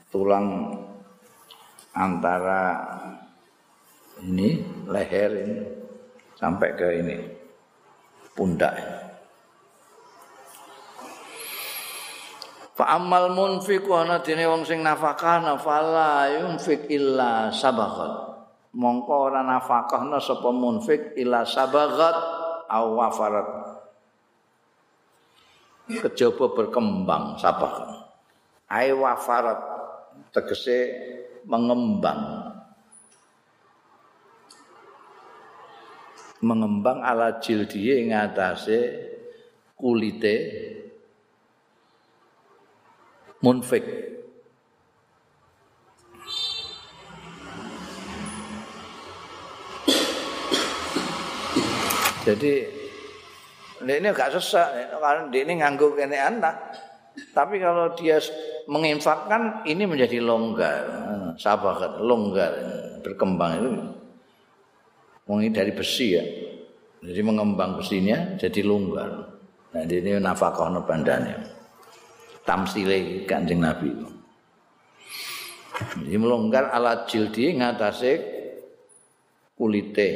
[0.09, 0.75] tulang
[1.93, 2.81] antara
[4.21, 5.57] ini leher ini
[6.37, 7.17] sampai ke ini
[8.33, 8.73] pundak.
[12.71, 18.31] Fa amal munfiq ana dene wong sing nafkahna fala yunfik illa sabaqat
[18.75, 22.15] mongko ora nafkahna sapa munfik ila sabagat
[22.71, 23.60] aw wafarat
[25.99, 28.01] kejaba berkembang sabah
[28.71, 29.59] ai wafarat
[30.31, 30.79] tegese
[31.43, 32.47] mengembang.
[36.41, 38.79] Mengembang ala jildiye atase
[39.77, 40.35] kulite
[43.45, 43.85] munfik.
[52.21, 52.80] Jadi
[53.85, 56.55] ini agak sesak karena dia ini nganggur kene anak.
[57.11, 58.23] Tapi kalau dia
[58.71, 60.83] menginfakkan ini menjadi longgar,
[61.35, 62.53] sabar longgar,
[63.03, 63.71] berkembang itu.
[65.27, 66.23] Mungkin dari besi ya.
[67.01, 69.11] Jadi mengembang besinya jadi longgar.
[69.73, 71.41] Nah ini nafkah bandanya.
[72.45, 74.09] Tamsile kanjeng Nabi itu.
[76.05, 78.13] Jadi melonggar alat jildi ngatasi
[79.57, 80.09] kulite.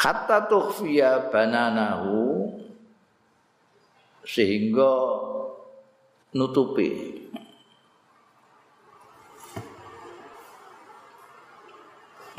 [0.00, 2.48] Hatta tukhfiya bananahu
[4.24, 4.96] sehingga
[6.32, 7.20] nutupi.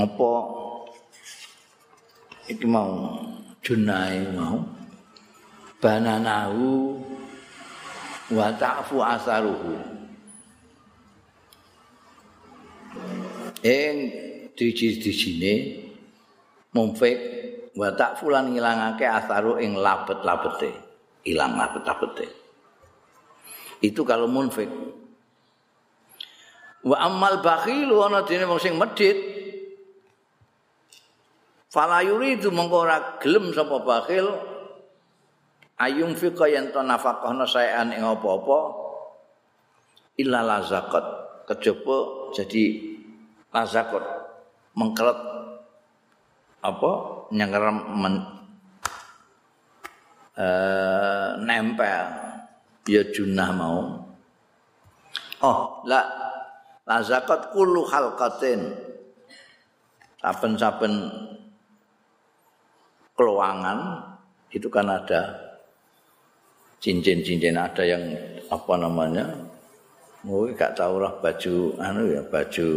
[0.02, 0.34] Apa?
[2.50, 3.22] Iki mau
[3.62, 4.66] junai mau.
[5.78, 6.98] Bananahu
[8.34, 9.78] wa ta'fu asaruhu.
[13.62, 13.96] Ing
[14.58, 15.54] diji-dijine
[16.74, 17.42] mumfik
[17.76, 20.72] wa ta'fulan ngilangake asaru ing labet-labete.
[21.28, 22.28] Ilang labet-labete.
[23.82, 24.70] Itu kalau munfik.
[26.82, 29.14] Wa amal bakhilu ana dene wong sing medhit
[31.70, 34.28] fala yuridu mongko ora gelem sapa bakhil.
[35.82, 38.60] Ayung fika yen to nafaqahna saean ing apa-apa.
[40.22, 41.06] Illa lazakat
[41.50, 42.94] kejaba jadi
[43.50, 44.06] lazakat
[44.78, 45.18] mengkeret
[46.62, 46.92] apa
[47.32, 48.16] nyengkerem men,
[50.38, 52.06] uh, nempel.
[52.90, 53.80] Ya junah mau.
[55.42, 56.02] Oh la
[56.86, 58.74] la zakat kullu halqatin
[60.22, 60.94] saben-saben
[63.18, 64.02] keluangan
[64.54, 65.38] itu kan ada
[66.82, 68.02] cincin-cincin ada yang
[68.50, 69.30] apa namanya
[70.26, 72.68] oh gak tahu lah baju anu ya baju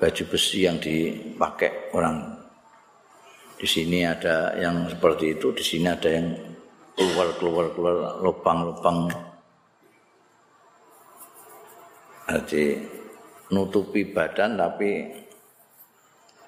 [0.00, 2.37] baju besi yang dipakai orang
[3.58, 6.30] di sini ada yang seperti itu di sini ada yang
[6.94, 9.10] keluar keluar keluar lubang-lubang
[12.28, 12.78] jadi
[13.52, 15.08] nutupi badan tapi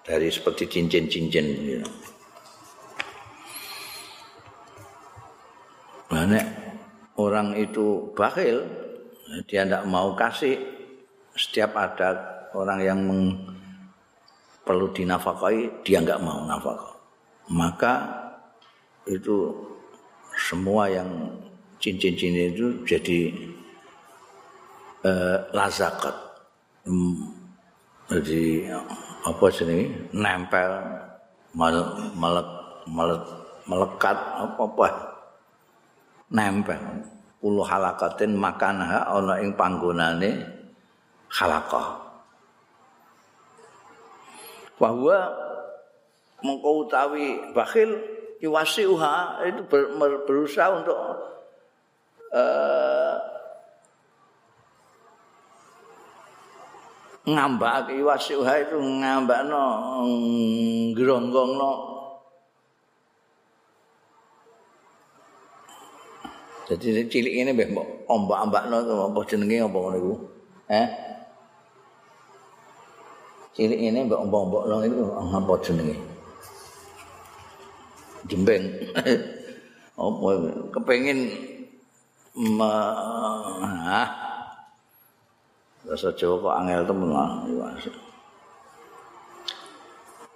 [0.04, 1.88] dari seperti cincin-cincin gitu.
[6.10, 6.46] Banyak
[7.14, 8.66] orang itu bakhil,
[9.46, 10.58] dia tidak mau kasih.
[11.38, 12.18] Setiap ada
[12.52, 13.38] orang yang meng,
[14.66, 16.89] perlu dinafkahi, dia nggak mau nafkah.
[17.50, 18.06] Maka
[19.10, 19.50] itu
[20.38, 21.10] semua yang
[21.82, 23.20] cincin-cincin itu jadi
[25.02, 26.14] eh, lazakat.
[26.86, 27.34] Hmm,
[28.06, 28.70] jadi
[29.26, 30.70] apa sini nempel
[31.58, 33.22] melek
[33.66, 34.86] melekat apa apa
[36.30, 36.80] nempel.
[37.40, 40.44] Ulu halakatin makanha ana ing panggonane
[41.32, 41.98] halakah.
[44.76, 45.49] Bahwa
[46.44, 47.96] mengkau utawi bakhil
[48.40, 50.96] uha itu ber, berusaha untuk
[52.32, 53.16] uh,
[57.28, 59.64] ngambak uha itu ngambakno
[61.60, 61.90] no
[66.70, 68.78] jadi cilik ini mbah ombak-ombakno
[69.10, 70.14] apa jenenge apa ngono iku?
[70.70, 70.86] Eh?
[73.58, 76.09] Cilik ini mbak ombak-ombakno itu apa jenenge
[78.30, 78.64] jembeng.
[80.00, 80.28] Apa
[80.72, 81.28] kepengin
[82.62, 84.08] ah.
[85.80, 87.08] Rasa Jawa kok angel temen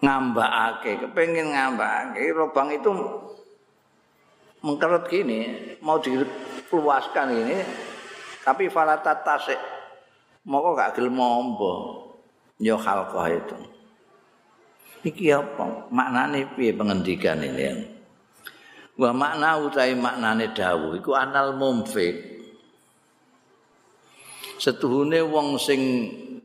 [0.05, 2.91] ngambakake, kepengin ngambakake lubang itu
[4.65, 5.41] mengkeret gini,
[5.81, 7.59] mau diluaskan ini,
[8.45, 9.61] tapi falatat tasik,
[10.49, 11.73] mau kok gak gelem mombo,
[12.61, 13.57] yo halqah itu.
[15.05, 15.93] Iki apa?
[15.93, 17.93] Maknane piye pengendikan ini?
[18.97, 22.35] Wa makna utahe maknane dawuh iku anal mumfik
[24.55, 25.81] setuhune wong sing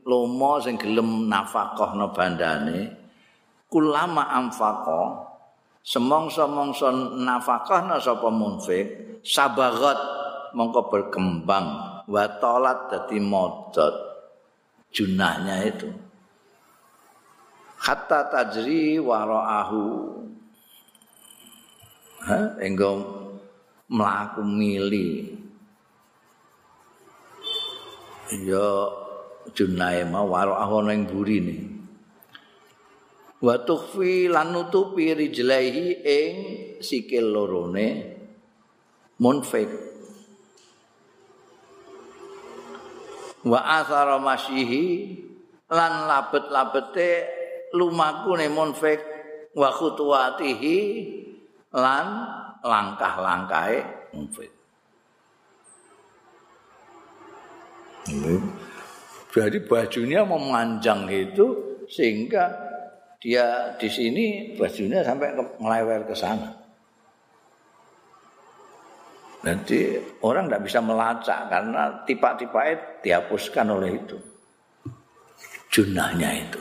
[0.02, 2.90] lomo sing gelem nafkahna bandane
[3.70, 5.30] kulama amfaqa
[5.80, 9.96] semongso-mongso nafkahna sapa munfik sabagat
[10.52, 11.66] mongko berkembang
[12.10, 14.10] wa talat dadi modot.
[14.90, 15.86] Junahnya itu
[17.80, 19.82] hatta tajri waraahu
[22.28, 22.60] ha?
[22.60, 22.90] Enggo
[23.88, 25.36] mlaku mili.
[28.30, 28.68] Ya
[29.56, 31.56] junae ma waraahu ning burine
[33.40, 36.34] wa tukhfi lan nutupi rijlaihi ing
[36.84, 38.20] sikil lorone.
[39.20, 39.68] Munfik.
[43.44, 44.84] Wa athara masyihi
[45.72, 47.39] lan labet-labete
[47.74, 49.00] lumaku ne munfik
[49.54, 50.78] wa khutuwatihi
[51.74, 52.06] lan
[52.62, 53.78] langkah-langkahe
[54.14, 54.50] munfik.
[59.30, 61.46] Jadi bajunya memanjang itu
[61.86, 62.50] sehingga
[63.22, 66.50] dia di sini bajunya sampai ke, melewel ke sana.
[69.40, 74.16] Nanti orang tidak bisa melacak karena tipa-tipanya dihapuskan oleh itu.
[75.70, 76.60] Junahnya itu.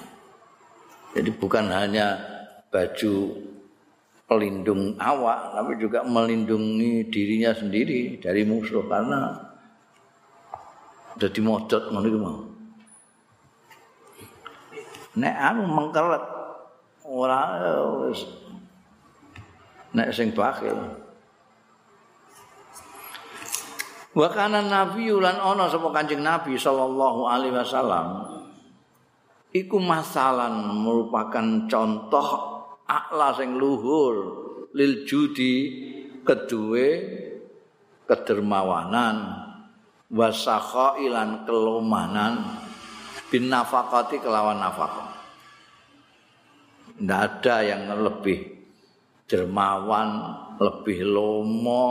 [1.09, 2.21] Jadi bukan hanya
[2.69, 3.33] baju
[4.29, 9.33] pelindung awak tapi juga melindungi dirinya sendiri dari musuh karena
[11.17, 12.39] jadi modot ngono mau.
[15.17, 16.23] Nek anu mengkeret
[17.09, 17.41] ora
[18.05, 18.21] wis
[19.97, 20.77] nek sing bakil.
[24.13, 28.38] Wa kana nabi lan ana sapa Kanjeng Nabi sallallahu alaihi wasallam
[29.49, 32.27] iku masalan merupakan contoh
[32.85, 34.15] akla sing luhur
[34.73, 35.53] lil judi
[36.21, 36.87] kedue
[38.05, 39.45] kedermawanan
[40.09, 42.61] wasakha ilan kelomanan
[43.29, 45.13] bin nafakati kelawan nafkah.
[46.99, 48.43] Tidak ada yang lebih
[49.29, 51.85] dermawan, lebih lomo,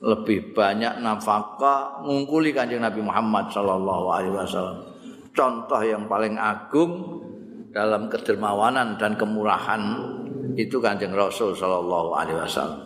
[0.00, 4.95] lebih banyak nafkah ngungkuli kanjeng Nabi Muhammad Shallallahu Alaihi Wasallam.
[5.36, 7.20] Contoh yang paling agung
[7.68, 9.82] dalam kedermawanan dan kemurahan
[10.56, 12.82] itu kanjeng Rasul Shallallahu Alaihi Wasallam.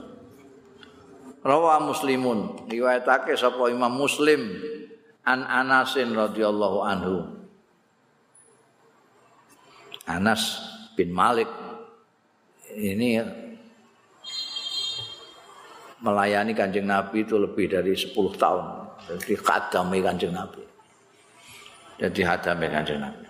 [1.47, 4.61] Rawa Muslimun riwayatake sapa Imam Muslim
[5.23, 7.17] an Anasin radhiyallahu anhu.
[10.11, 10.59] Anas
[10.99, 11.47] bin Malik
[12.75, 13.23] ini
[16.03, 18.65] melayani Kanjeng Nabi itu lebih dari 10 tahun.
[19.07, 20.70] Jadi khadami Kanjeng Nabi.
[22.01, 23.29] Jadi hadami Kanjeng Nabi.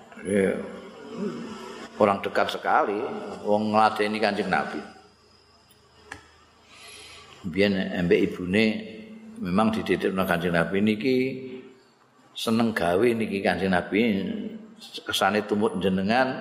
[1.99, 2.97] Orang dekat sekali
[3.43, 4.79] wong ngladeni Kanjeng Nabi.
[7.41, 8.65] biyen embe ibune
[9.41, 11.17] memang dididik nang Kanjeng Nabi niki
[12.37, 14.29] seneng gawe niki Kanjeng Nabi
[15.09, 16.37] kesane tumut jenengan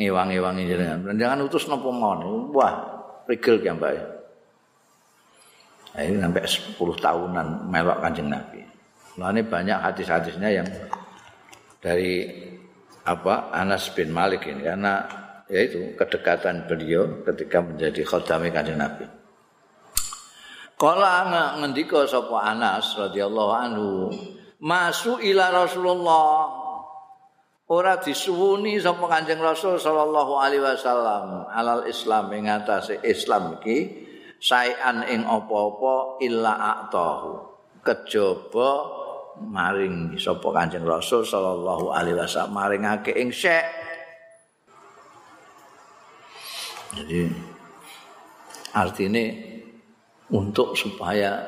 [0.00, 1.12] ngewangi-wangi jenengan.
[1.12, 2.52] Jangan utus napa mawon.
[2.56, 2.72] Wah,
[3.28, 4.00] rigel ki mbak.
[5.90, 8.64] Ini sampai 10 tahunan melok Kanjeng Nabi.
[9.20, 10.68] Nah, banyak hadis-hadisnya yang
[11.80, 12.28] dari
[13.08, 15.08] apa Anas bin Malik ini karena
[15.50, 19.08] yaitu kedekatan beliau ketika menjadi khodami Kanjeng Nabi.
[20.78, 21.28] Kala
[21.60, 23.88] ngendika sapa Anas radhiyallahu anhu,
[24.62, 26.60] "Masu ila Rasulullah."
[27.70, 34.10] Ora disuwuni sapa Kanjeng Rasul sallallahu alaihi wasallam alal Islam ing atase Islam iki
[34.42, 37.30] saean ing apa-apa illa aqtahu.
[37.86, 38.99] Kejaba
[39.38, 43.66] maring sapa Kanjeng Rasul sallallahu alaihi wasallam maringake ing syek.
[46.90, 47.30] Jadi
[48.74, 49.24] artinya
[50.34, 51.38] untuk supaya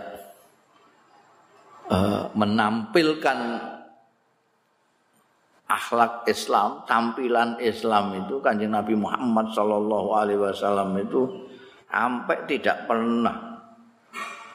[1.91, 3.39] uh, menampilkan
[5.73, 11.49] akhlak Islam, tampilan Islam itu kanjeng Nabi Muhammad Shallallahu Alaihi Wasallam itu
[11.89, 13.52] sampai tidak pernah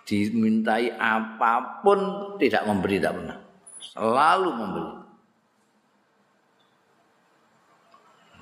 [0.08, 2.00] dimintai apa pun
[2.40, 3.38] tidak memberi tidak pernah
[3.84, 4.90] selalu memberi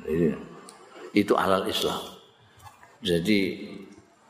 [0.05, 0.29] Jadi,
[1.17, 1.97] itu alal Islam
[3.01, 3.39] jadi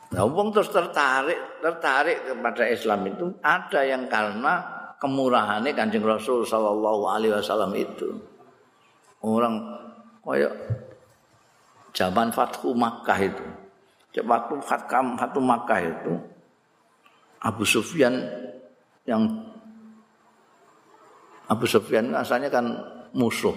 [0.06, 4.62] Nah, wong terus tertarik, tertarik kepada Islam itu ada yang karena
[5.02, 8.14] kemurahannya Kanjeng Rasul sallallahu alaihi wasallam itu.
[9.18, 9.66] Orang
[10.22, 10.54] kayak
[11.90, 13.44] zaman Fathu Makkah itu.
[14.16, 14.54] Waktu
[15.18, 16.12] Fathu Makkah itu
[17.42, 18.16] Abu Sufyan
[19.04, 19.28] yang
[21.46, 22.66] Abu Sufyan asalnya kan
[23.14, 23.54] musuh.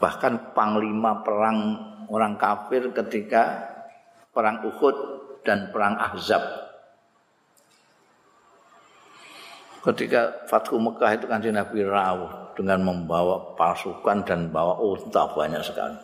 [0.00, 1.58] Bahkan panglima perang
[2.10, 3.68] orang kafir ketika
[4.34, 4.96] perang Uhud
[5.46, 6.42] dan perang Ahzab.
[9.80, 15.96] Ketika Fathu Mekah itu kan Nabi rawuh dengan membawa pasukan dan bawa unta banyak sekali.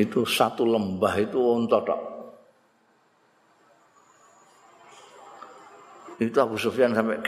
[0.00, 1.84] Itu satu lembah itu unta.
[6.22, 7.18] Itu Abu Sufyan sampai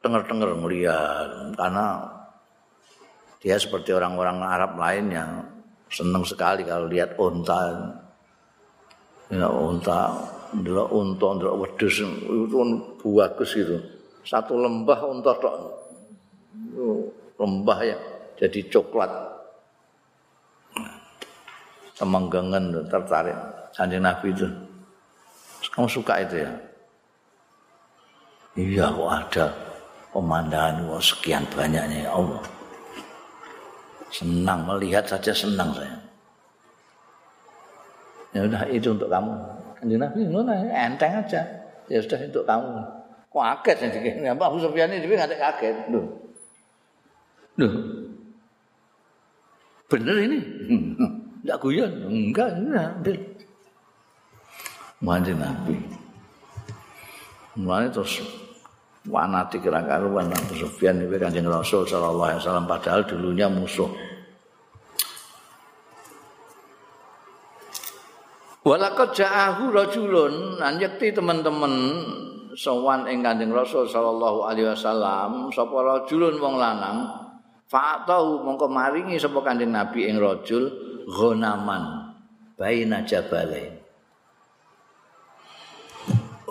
[0.00, 2.08] denger-denger melihat karena
[3.44, 5.44] dia seperti orang-orang Arab lainnya
[5.92, 7.92] seneng sekali kalau lihat unta.
[9.32, 10.12] Ya unta,
[10.52, 12.56] ndelok unta, ndelok wedhus itu
[13.04, 13.76] bagus itu.
[14.24, 15.56] Satu lembah unta tok.
[17.36, 17.98] Lembah ya
[18.40, 19.12] jadi coklat.
[21.94, 23.36] Semenggengen tertarik
[23.76, 24.48] Kanjeng Nabi itu.
[25.72, 26.52] Kamu suka itu ya?
[28.54, 29.46] Iya kok ada
[30.14, 32.42] pemandangan sekian banyaknya ya Allah.
[34.14, 35.98] Senang melihat saja senang saya.
[38.30, 39.34] Ya udah itu untuk kamu.
[39.82, 41.42] Kanjeng Nabi ngono enteng aja.
[41.90, 42.78] Ya sudah untuk kamu.
[43.34, 44.30] Kok kaget sih dikene.
[44.38, 45.90] Pak Abu Sufyan ini nggak kaget.
[45.90, 46.06] Loh.
[47.58, 47.74] Loh.
[49.90, 50.38] Bener ini?
[51.42, 51.92] Enggak guyon.
[52.06, 53.18] Enggak, enggak.
[55.02, 55.76] Kanjeng Nabi.
[57.54, 58.22] Mulai terus
[59.04, 63.90] wanati kira-karuan Abu Sufyan itu kanjeng Rasul Sallallahu Alaihi Wasallam padahal dulunya musuh.
[68.64, 72.00] Walakad ja'ahu rajulun lan yekti teman-teman
[72.56, 77.12] sowan ing Kanjeng Rasul sallallahu alaihi wasallam sapa rajulun wong lanang
[77.68, 80.70] fa'tahu mongko maringi sapa Kanjeng Nabi ing rajul
[81.04, 82.14] ghanaman
[82.56, 83.84] baina jabalain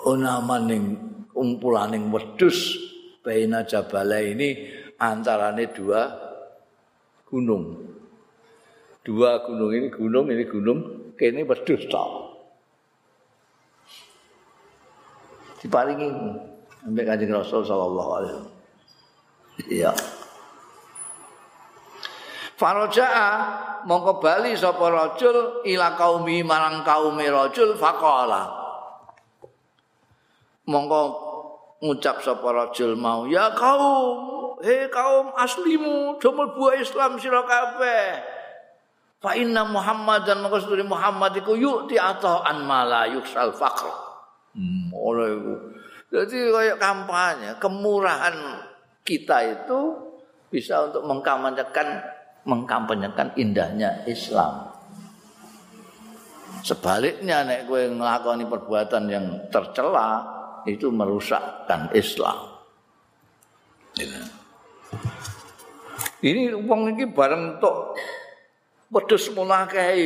[0.04, 0.84] Onaman ning
[1.34, 2.78] umpulaning wedhus
[3.20, 6.02] baina jabala ini antarane dua
[7.26, 7.82] gunung.
[9.04, 10.80] Dua gunung ini gunung ini gunung
[11.18, 12.10] kene wedhus tok.
[15.60, 16.08] Diparingi
[16.84, 18.52] ambek Kanjeng Rasul sallallahu alaihi wasallam.
[19.70, 19.92] Iya.
[22.54, 23.28] Faraja'a
[23.88, 28.64] mongko bali sapa rajul ila kaumi marang kaume rajul faqala.
[30.64, 31.00] mongko
[31.82, 38.34] ngucap sapa rajul mau ya kaum he kaum aslimu domel buah Islam sira kabeh.
[39.20, 43.88] Fa inna muhammadan seduri muhammad iku yuk ti ataan mala yuksal faqr.
[44.52, 45.54] Hmm, oleh iku.
[46.14, 48.36] Jadi kayak kampanye kemurahan
[49.02, 49.80] kita itu
[50.52, 52.04] bisa untuk mengkampanyekan
[52.44, 54.70] mengkampanyekan indahnya Islam.
[56.64, 60.33] Sebaliknya nek kowe nglakoni perbuatan yang tercela
[60.64, 62.54] itu merusakkan Islam.
[66.24, 67.94] Ini uang ini bareng tok
[68.88, 70.00] wedhus mulakai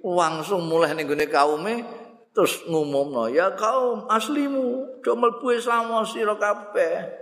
[0.00, 1.74] langsung mulai ning gone kaume
[2.32, 7.20] terus ngumumno ya kaum aslimu do mlebu Islam sira kabeh.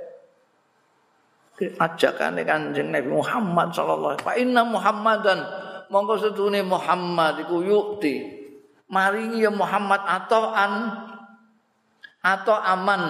[1.60, 4.42] Ajakane Kanjeng Nabi Muhammad sallallahu alaihi wasallam.
[4.48, 5.38] Inna Muhammadan
[5.92, 8.40] monggo sedune Muhammad iku yukti
[8.88, 10.72] maringi ya Muhammad atoan
[12.20, 13.02] atau aman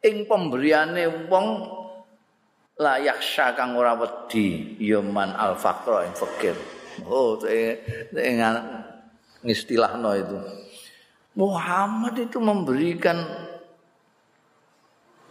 [0.00, 1.46] ing pemberiane wong
[2.80, 3.22] layak
[3.54, 6.56] kang ora wedi ya man al faqra ing fakir
[7.06, 7.38] oh
[9.44, 10.38] istilahno itu
[11.34, 13.18] Muhammad itu memberikan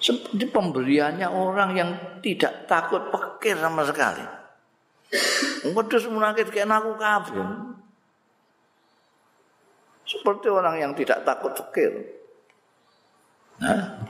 [0.03, 1.89] seperti pemberiannya orang yang
[2.19, 4.19] tidak takut fakir sama sekali.
[5.71, 7.47] Wedhus munakit kayak aku kabeh.
[10.03, 12.03] Seperti orang yang tidak takut fakir.
[13.61, 14.01] Nah,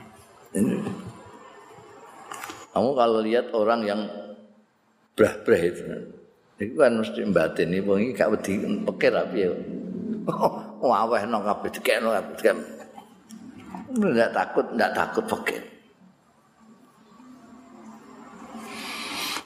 [0.56, 0.76] ini.
[2.74, 4.00] Kamu kalau lihat orang yang
[5.14, 5.82] brah-brah itu,
[6.58, 9.50] itu kan mesti batin ini, ini gak wedi pikir apa ya.
[10.84, 12.60] Oh, aweh no kabeh dikekno kabeh.
[13.96, 15.64] Enggak takut, enggak takut pikir.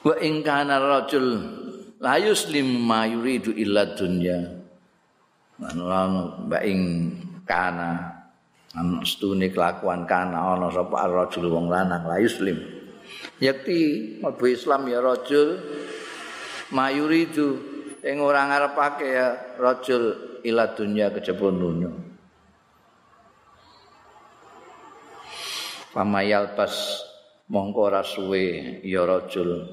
[0.02, 1.26] Wa in kana rajul
[2.02, 4.50] la yuslim ma yuridu illa dunya.
[5.62, 6.10] Lan
[6.50, 6.80] mbak ing
[7.46, 8.17] kana
[8.76, 12.58] an stune kelakuan kana ana sapa rajul wong lanang la yuslim.
[13.40, 13.78] Yakti
[14.20, 15.62] mlebu Islam ya rajul
[16.74, 17.76] mayuridu.
[18.04, 20.16] Ing ora ngarepake ya rajul
[20.46, 21.90] ila dunya kejaba dunya
[25.98, 26.70] pamayal pas
[27.50, 29.66] mongko ora suwe ya rajul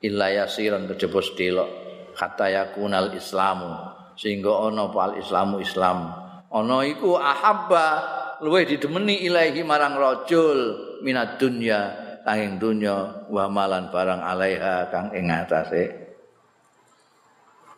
[0.00, 1.70] illa yasiran kejaba sedelok.
[2.16, 3.70] Kata yakunal islamu
[4.16, 6.16] sehingga ana pal islamu islam.
[6.50, 10.58] Ana iku ahabba luwih didemeni ilahi marang rajul
[11.04, 16.00] minat dunya tanging dunya wa malan barang alaiha kang ing atase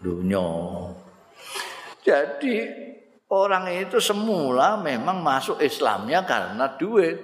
[0.02, 0.46] dunya.
[2.02, 2.56] Jadi
[3.30, 7.16] orang itu semula memang masuk Islamnya karena duit.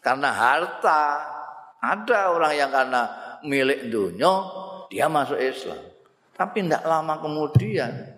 [0.00, 1.02] Karena harta.
[1.80, 3.02] Ada orang yang karena
[3.44, 4.32] milik dunia
[4.88, 5.80] dia masuk Islam.
[6.36, 8.09] Tapi tidak lama kemudian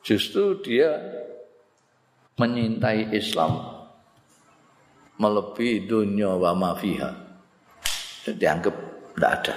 [0.00, 0.96] Justru dia
[2.40, 3.80] menyintai Islam
[5.20, 7.10] melebihi dunia wa mafiha.
[8.24, 8.74] Dianggap
[9.16, 9.56] tidak ada.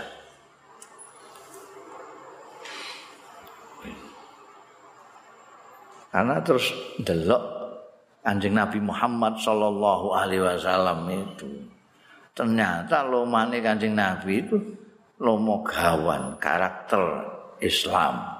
[6.13, 6.69] Karena terus
[7.01, 7.43] delok
[8.21, 11.49] anjing Nabi Muhammad Sallallahu Alaihi Wasallam itu
[12.37, 14.57] ternyata lomane kanjeng Nabi itu
[15.21, 17.01] lomo gawan karakter
[17.61, 18.32] Islam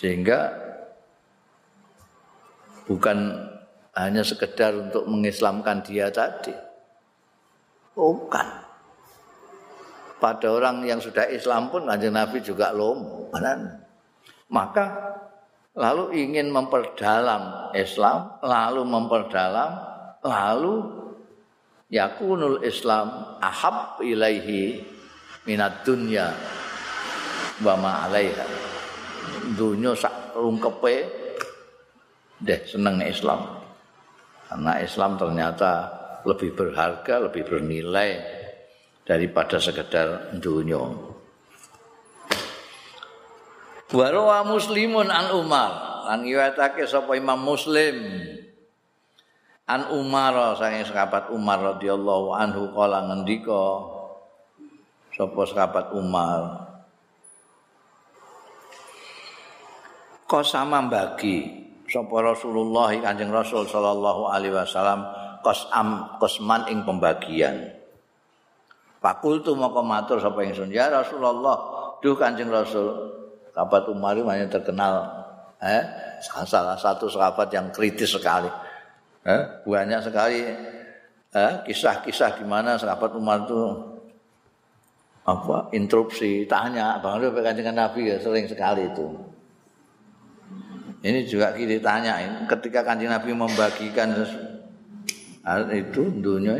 [0.00, 0.48] sehingga
[2.88, 3.36] bukan
[3.92, 6.56] hanya sekedar untuk mengislamkan dia tadi.
[7.92, 8.48] Bukan.
[10.20, 13.28] Pada orang yang sudah Islam pun kanjeng Nabi juga lomo.
[14.48, 14.84] Maka
[15.76, 19.70] lalu ingin memperdalam Islam, lalu memperdalam,
[20.24, 20.74] lalu
[21.92, 24.80] yakunul Islam ahab ilaihi
[25.44, 26.32] minat dunya
[27.60, 28.69] wa ma alaiha.
[29.54, 30.96] Dunia sak rungkepe.
[32.40, 33.60] Deh seneng Islam.
[34.48, 35.72] Karena Islam ternyata
[36.26, 38.10] lebih berharga lebih bernilai
[39.04, 40.80] daripada sekedar dunia.
[43.90, 45.72] Warawa muslimun an Umar.
[46.10, 47.96] Lan riwayatake sapa Imam Muslim.
[49.70, 53.86] An Umar saking sahabat Umar radhiyallahu anhu kala ngendika
[55.14, 56.59] sapa sahabat Umar
[60.30, 61.42] Kosama bagi
[61.90, 65.02] sapa Rasulullah Kanjeng Rasul sallallahu alaihi wasallam
[65.42, 67.66] kosam kosman ing pembagian.
[69.02, 70.70] Fakultu maka matur sapa ingsun.
[70.70, 71.58] Ya Rasulullah
[71.98, 72.94] duh Kanjeng Rasul
[73.50, 75.02] sahabat Umar ini terkenal
[75.58, 75.82] eh
[76.22, 78.46] salah satu sahabat yang kritis sekali
[79.26, 80.46] eh, banyak sekali
[81.34, 83.58] eh, kisah-kisah di mana sahabat Umar itu
[85.26, 87.02] apa interupsi tanya.
[87.02, 89.29] Bang Rio kanjeng Nabi ya sering sekali itu
[91.00, 94.12] ini juga kita tanyain ketika kanjeng Nabi membagikan
[95.72, 96.56] itu dunia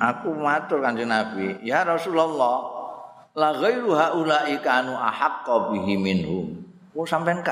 [0.00, 2.64] aku matur kanjeng Nabi ya Rasulullah
[3.36, 6.56] la ghairu haula'i kanu ahaqqa bihi minhum
[6.96, 7.44] oh sampean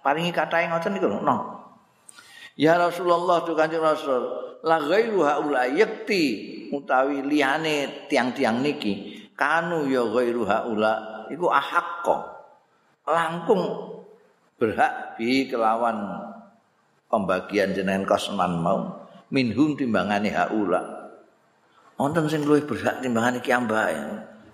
[0.00, 1.62] paringi katae ngoten niku no
[2.52, 4.22] Ya Rasulullah tu Kanjeng Rasul,
[4.60, 6.24] la ghairu haula yakti
[6.68, 12.16] utawi liyane tiang-tiang niki kanu ya ghairu haula iku ahaqqa.
[13.08, 13.64] Langkung
[14.62, 16.22] berhak bi kelawan
[17.10, 19.02] pembagian jenengan kosman mau
[19.34, 21.10] minhum timbangane haula.
[21.98, 23.98] Wonten sing luwih berhak timbangane ki ambake.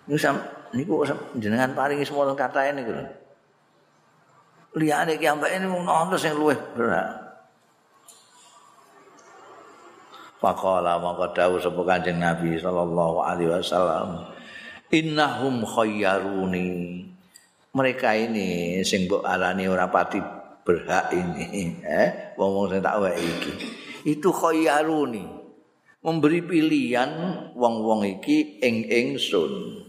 [0.08, 0.40] Niku sam
[0.72, 1.04] niku
[1.36, 3.04] jenengan paringi semua kata ini gitu.
[4.80, 7.28] Liyane ki ambake niku wonten sing luwih berhak.
[10.40, 14.22] Faqala maka dawuh sapa Kanjeng Nabi sallallahu alaihi wasallam
[14.88, 17.02] innahum khayyaruni
[17.78, 20.18] mereka ini sing mbok alani ora pati
[20.66, 23.52] berhak ini eh wong-wong sing tak wae iki
[24.10, 25.22] itu khayyaruni
[26.02, 27.10] memberi pilihan
[27.54, 29.86] wong-wong iki ing ingsun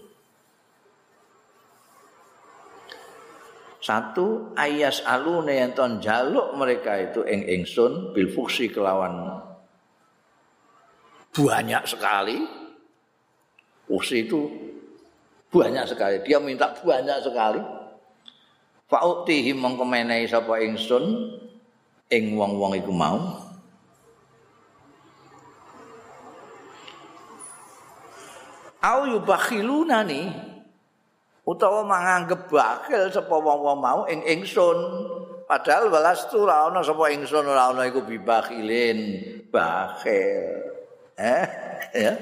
[3.82, 9.42] satu ayas alune yang ton jaluk mereka itu ing ingsun bil fuksi kelawan
[11.34, 12.38] banyak sekali.
[13.90, 14.50] Usi itu
[15.50, 16.22] banyak sekali.
[16.26, 17.62] Dia minta banyak sekali.
[18.90, 21.38] Fa'utihi mengkomenai sapa ingsun
[22.10, 23.22] ing wong-wong iku mau.
[28.82, 30.34] Au yubakhiluna ni
[31.46, 34.78] utawa manganggep bakil sapa wong-wong mau ing ingsun.
[35.46, 39.22] Padahal welas tu ora ana sapa ingsun ora ana iku bibakhilin
[39.54, 40.66] bakhil.
[41.14, 41.46] Eh,
[42.10, 42.14] ya.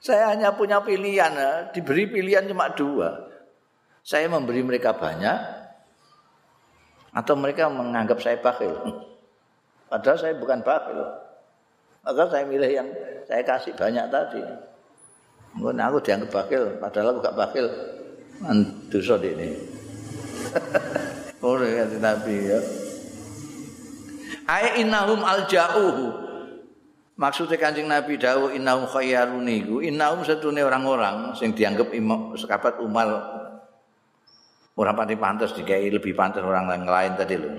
[0.00, 1.52] Saya hanya punya pilihan, ya.
[1.76, 3.28] diberi pilihan cuma dua.
[4.00, 5.59] Saya memberi mereka banyak,
[7.10, 8.74] atau mereka menganggap saya bakhil.
[9.90, 11.00] Padahal saya bukan bakhil.
[12.00, 12.88] Maka saya milih yang
[13.26, 14.40] saya kasih banyak tadi.
[15.58, 17.66] Mungkin aku dianggap bakhil, padahal aku gak bakhil.
[18.88, 19.48] Dosa ini.
[21.40, 22.60] Oh, ya Nabi ya.
[24.44, 26.30] Ai innahum alja'uhu
[27.20, 33.39] Maksudnya kancing Nabi Dawu innahum khayyaruni iku innahum setune orang-orang sing dianggap imam sekabat Umar
[34.80, 37.50] orang pati pantas dikai lebih pantas orang yang lain tadi lho.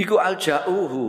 [0.00, 1.06] Iku aljauhu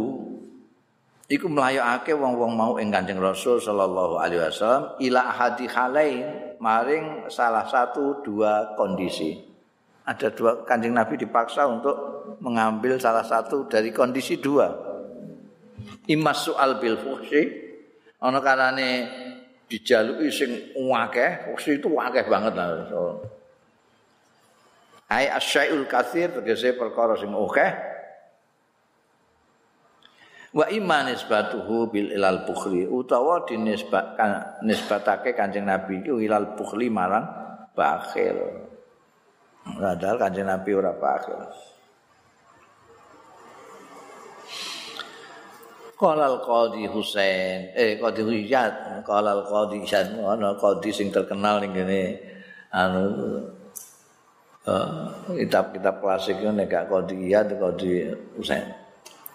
[1.32, 6.28] iku mlayakake wong-wong mau ing Kanjeng Rasul sallallahu alaihi wasallam ila ahadi halain
[6.60, 9.40] maring salah satu dua kondisi.
[10.04, 11.96] Ada dua Kanjeng Nabi dipaksa untuk
[12.44, 14.90] mengambil salah satu dari kondisi dua.
[16.10, 17.70] imas soal bil fuhsi
[18.18, 19.08] ana karane
[19.70, 22.84] dijaluki sing akeh fuhsi itu akeh banget lah.
[22.90, 23.22] So.
[25.10, 27.72] ai asyaiul katsir tegese perkara sing akeh
[30.50, 37.26] wa iman nisbatuhu bil ilal bukhli utawa dinisbatkan nisbatake kanjeng nabi itu ilal bukhli marang
[37.78, 38.66] bakhil
[39.62, 41.38] padahal kanjeng nabi ora bakhil
[46.00, 52.16] Qalal Qadi Husain, eh Qadi Hujat, Qalal Qadi Husain, ana qadi sing terkenal ning kene
[52.72, 53.04] anu
[55.36, 58.64] kitab-kitab klasik itu nek Qadi Iyad, Qadi Husain.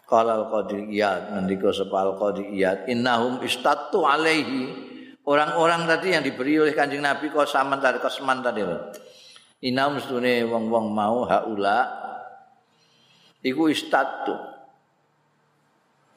[0.09, 4.93] Qalal Qadi Iyad, ngendika sepal Qadi Iyad, innahum istattu alaihi.
[5.25, 8.93] Orang-orang tadi yang diberi oleh Kanjeng Nabi kok saman tadi kosman tadi lho.
[9.65, 11.89] Innahum sedune wong-wong mau haula
[13.41, 14.54] iku istattu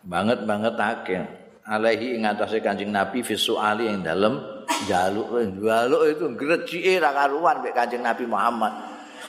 [0.08, 1.24] banget banget akeh
[1.68, 4.40] alaihi ing atase Kanjeng Nabi visuali yang dalam
[4.88, 8.72] jaluk jaluk itu grecike ra karuan mek Kanjeng Nabi Muhammad.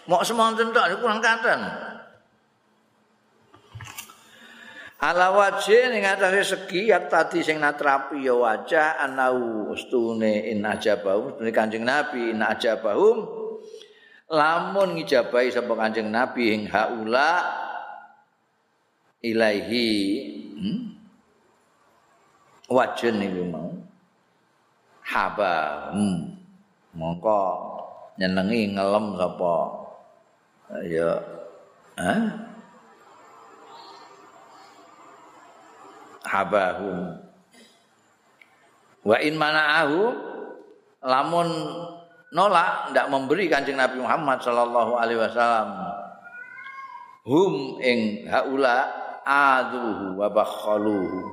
[0.06, 1.60] Mau semonten tok kurang katen
[4.98, 11.42] ala wajhe ning atase segi ya tadi sing natrapi ya wajah anau ustune in ajabahum
[11.50, 13.48] Kanjeng Nabi in ajabahum.
[14.28, 17.48] Lamun ngijabahi sapa kanjeng nabi ing haula
[19.24, 19.88] ilaihi
[20.58, 20.80] hmm?
[22.68, 23.70] wajen iki mau
[25.06, 26.36] haba hmm.
[26.98, 27.40] mongko
[28.18, 29.56] nyenengi ngelem sapa
[30.84, 31.10] ya
[31.96, 32.22] eh?
[36.26, 37.16] habahum
[39.06, 40.12] wa in mana'ahu
[41.06, 41.48] lamun
[42.34, 45.68] nolak ndak memberi Kanjeng Nabi Muhammad sallallahu alaihi wasallam
[47.24, 48.97] hum ing haula
[49.28, 51.28] aduhu wa bakhaluhu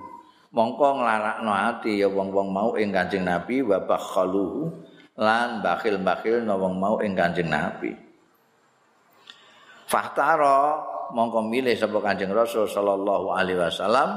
[0.52, 4.72] mongko nglarakno ati ya wong-wong mau ing Kanjeng Nabi wa bakhaluhu
[5.16, 7.92] lan bakhil-bakhil no wong mau ing Kanjeng Nabi.
[9.88, 10.80] Fahtara
[11.16, 14.16] mongko milih sapa Kanjeng Rasul sallallahu alaihi wasallam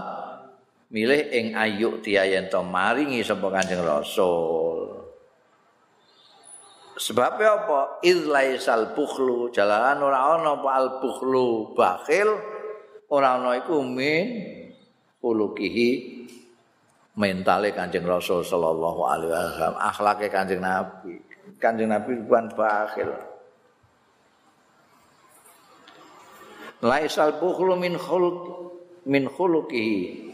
[0.91, 4.99] milih ing ayu tiyayen to maringi sapa Kanjeng Rasul.
[6.99, 8.03] Sebab apa?
[8.03, 12.58] Idlaisal bukhlu jalanan ora ana apa al bukhlu bakhil
[13.09, 14.27] ora ana iku min
[15.25, 15.89] ulukihi
[17.19, 21.19] mentale Kanjeng Rasul sallallahu alaihi wasallam, akhlake Kanjeng Nabi.
[21.59, 23.11] Kanjeng Nabi bukan bakhil.
[26.79, 28.39] Laisal bukhlu min khuluq
[29.11, 30.31] min khuluqihi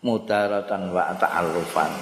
[0.00, 1.92] mudaratan wa ta'allufan.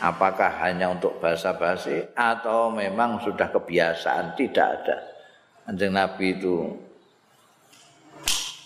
[0.00, 4.96] apakah hanya untuk bahasa basi atau memang sudah kebiasaan tidak ada
[5.68, 6.72] anjing nabi itu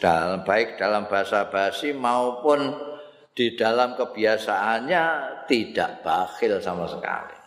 [0.05, 2.77] dalam baik dalam bahasa basi maupun
[3.33, 5.05] di dalam kebiasaannya
[5.49, 7.41] tidak bakhil sama sekali.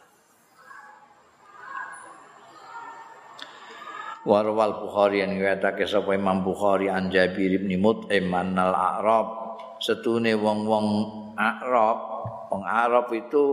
[4.25, 9.27] Warwal Bukhari yang ngatake sapa Imam Bukhari an Jabir bin Mut'im annal Arab.
[9.77, 10.87] Setune wong-wong
[11.37, 11.97] Arab
[12.49, 13.45] wong Arab itu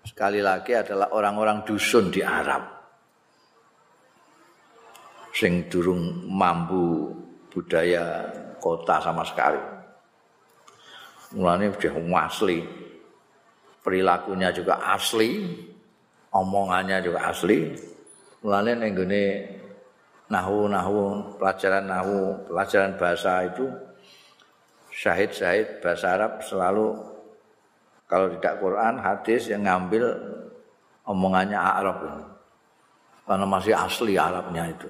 [0.00, 2.64] sekali lagi adalah orang-orang dusun di Arab.
[5.30, 8.28] Sing durung mampu budaya
[8.60, 9.60] kota sama sekali
[11.36, 12.64] mulanya udah asli
[13.84, 15.58] perilakunya juga asli
[16.32, 17.72] omongannya juga asli
[18.44, 19.24] mulanya yang gini
[20.28, 21.00] nahu nahu
[21.40, 22.18] pelajaran nahu
[22.48, 23.66] pelajaran bahasa itu
[24.92, 27.18] syahid syahid bahasa Arab selalu
[28.08, 30.16] Kalau tidak Quran, hadis yang ngambil
[31.04, 32.24] omongannya Arab ini.
[33.28, 34.88] Karena masih asli Arabnya itu.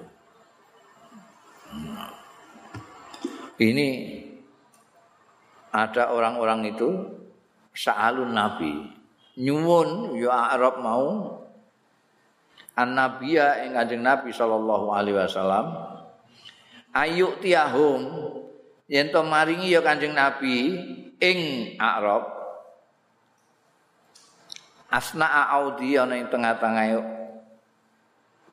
[3.59, 3.87] Ini
[5.75, 6.89] ada orang-orang itu
[7.75, 8.87] sa'alun nabi.
[9.35, 11.35] Nyuwun ya Arab mau.
[12.79, 15.75] An nabiya ing kanjeng Nabi sallallahu alaihi wasallam.
[16.95, 18.07] Ayuk tiahum
[18.87, 20.79] yen to maringi ya kanjeng Nabi
[21.19, 21.39] ing
[21.75, 22.23] Arab.
[24.87, 27.19] Asna'a audi ana ing tengah-tengah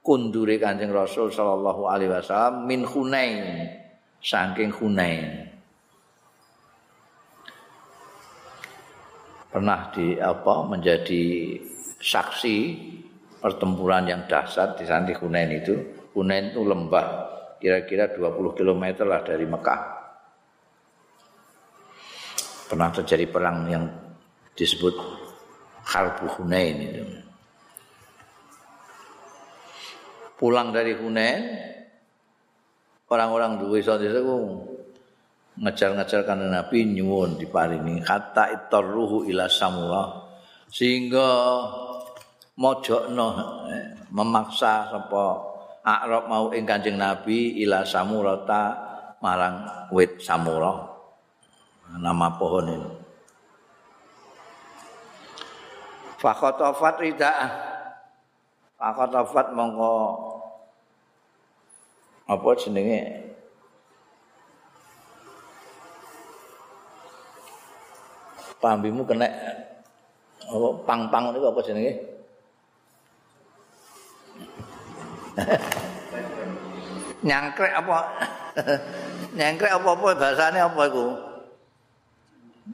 [0.03, 3.86] kundure Kanjeng Rasul sallallahu alaihi wasallam min Hunain
[4.27, 5.47] saking Hunain
[9.47, 11.55] pernah di apa menjadi
[12.03, 12.57] saksi
[13.39, 15.78] pertempuran yang dahsyat di Santi Hunain itu.
[16.19, 17.07] Hunain itu lembah
[17.62, 19.81] kira-kira 20 km lah dari Mekah.
[22.66, 23.85] Pernah terjadi perang yang
[24.59, 24.93] disebut
[25.86, 27.05] Harbu Hunain itu.
[30.36, 31.76] Pulang dari Hunain,
[33.07, 34.37] orang-orang duwe desa ku
[35.57, 38.05] ngejar-ngejar kan Nabi nyuwun diparingi.
[38.05, 40.27] Kata itarruhu ila samura
[40.69, 41.28] sehingga
[42.59, 43.27] mojokno
[43.70, 45.24] eh, memaksa sapa
[45.87, 48.74] Arab mau ing Kanjeng Nabi ila samurata
[49.23, 50.93] marang wit samura.
[51.87, 52.91] Nama pohon ini.
[56.19, 57.51] Fakotofat rida'ah.
[58.74, 59.95] Fakotofat mongko
[62.27, 63.01] apa jenenge
[68.59, 69.31] pambimu kena
[70.47, 71.93] apa pang-pang itu apa jenenge
[77.27, 77.97] nyangkrek apa
[79.39, 81.07] nyangkrek apa apa bahasane apa iku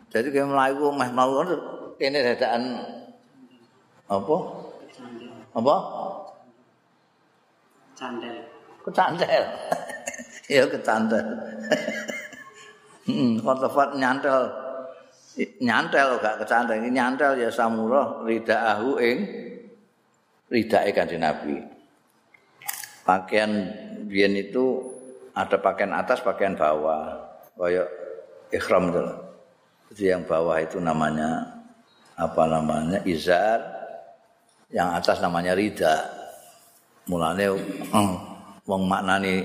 [0.09, 1.45] jadi kayak melayu meh mau
[2.01, 2.63] kene dadakan
[4.13, 4.37] Apa?
[5.57, 5.77] Apa?
[7.97, 8.52] Candel.
[8.83, 9.45] Kecandel.
[10.55, 11.27] ya kecandel.
[13.07, 14.51] Hmm, kotofat nyantel.
[15.63, 16.45] Nyantel gak.
[16.47, 19.19] Ini nyantel ya samurah ridaahu ing
[20.53, 21.57] ridae kanjeng Nabi.
[23.03, 23.51] Pakaian
[24.07, 24.93] biyen itu
[25.35, 27.19] ada pakaian atas, pakaian bawah.
[27.59, 27.89] Kayak
[28.53, 29.05] ikhram itu.
[29.93, 31.63] Jadi yang bawah itu namanya
[32.17, 33.61] apa namanya izar
[34.73, 36.09] yang atas namanya rida
[37.09, 38.15] mulane hmm,
[38.73, 39.45] wong maknani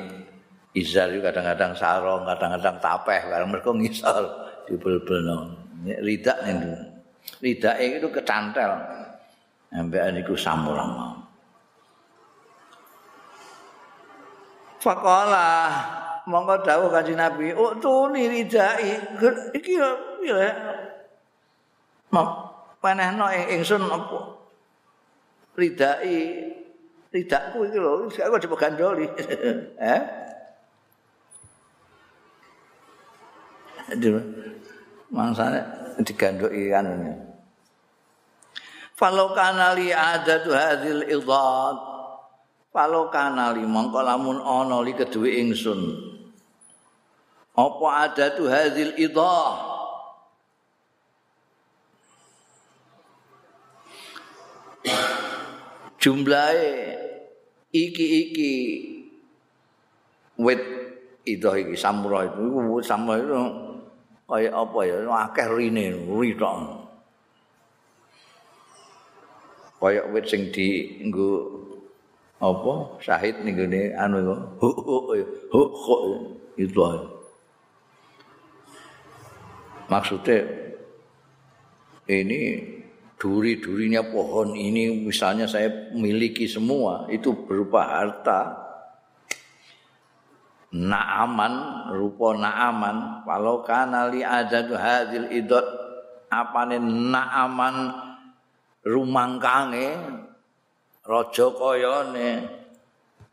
[0.71, 4.23] izar kadang-kadang sarong kadang-kadang tapeh bareng mergo ngisor
[4.71, 5.51] dibel-belno
[5.83, 6.71] ridak niku
[7.43, 8.71] ridake itu kecantel
[9.75, 11.19] ambek niku samulang
[14.77, 15.73] Fakola
[16.29, 18.93] monggo dawuh kanjeng Nabi, "Oh, tuni ridai."
[19.57, 19.89] Iki ya
[20.21, 20.49] piye?
[22.13, 24.37] Mau panehno ingsun apa?
[25.57, 26.13] Ridai
[27.18, 29.10] Tidakku itu loh, aku coba gandoli.
[29.81, 30.02] eh?
[33.98, 34.22] Aduh.
[35.10, 35.65] Mangsane
[36.06, 37.18] digandoki anune.
[38.94, 41.77] Falau kana li adatu hadzal idad.
[42.69, 45.81] Falau kana li mongko lamun ana li keduwe ingsun.
[47.57, 49.77] Apa adatu hadzal idah?
[56.07, 57.06] jumlahnya
[57.72, 58.53] iki-iki
[60.39, 60.61] wit
[61.27, 62.41] idah iki samurai itu.
[62.48, 63.41] Iku samurai itu
[64.27, 64.95] kaya apa ya?
[65.07, 66.56] Akeh rine ritok.
[69.77, 71.48] Kaya wit sing dienggo
[72.38, 73.02] apa?
[73.02, 74.69] Syahid ning ngene anu iku hu
[75.52, 75.95] hu hu
[76.57, 76.81] itu
[79.88, 80.44] maksudnya
[82.07, 82.39] ini
[83.18, 88.65] duri-durinya pohon ini misalnya saya miliki semua itu berupa harta.
[90.77, 91.53] Naaman
[91.98, 93.26] rupa naaman.
[93.26, 95.65] Walau kana li adadu hadil idot
[96.30, 97.89] apane naaman
[98.85, 99.88] rumangkange
[101.07, 102.30] raja kayane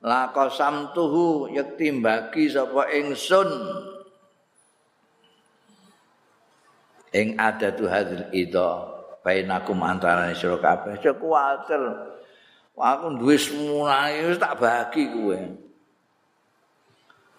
[0.01, 3.51] lakosam tuhu yekti mbagi sapa ingsun.
[7.15, 8.94] Ing ada tu hadil ida
[9.25, 11.01] bainakum antarané sira kabeh.
[11.01, 11.81] Cek kuwatir.
[12.77, 15.39] Aku duwe semulane wis tak bagi kowe.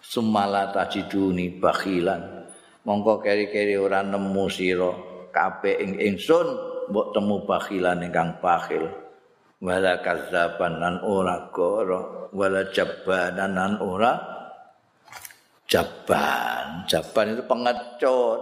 [0.02, 2.46] Sumala tajiduni bakhilan
[2.86, 4.90] mongko keri-keri ora nemu sira
[5.30, 6.46] kabeh ing ingsun
[6.90, 8.90] mbok temu bakhilan ingkang bakhil.
[9.56, 14.12] Wala kazzaban ora goro wala jabbanan nan ora
[15.68, 16.88] jabban.
[16.88, 18.40] Jabban itu pengecut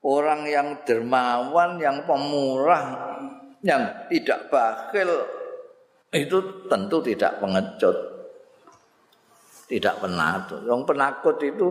[0.00, 2.84] orang yang dermawan yang pemurah
[3.60, 5.10] yang tidak bakhil
[6.16, 7.96] itu tentu tidak pengecut
[9.68, 11.68] tidak penakut yang penakut itu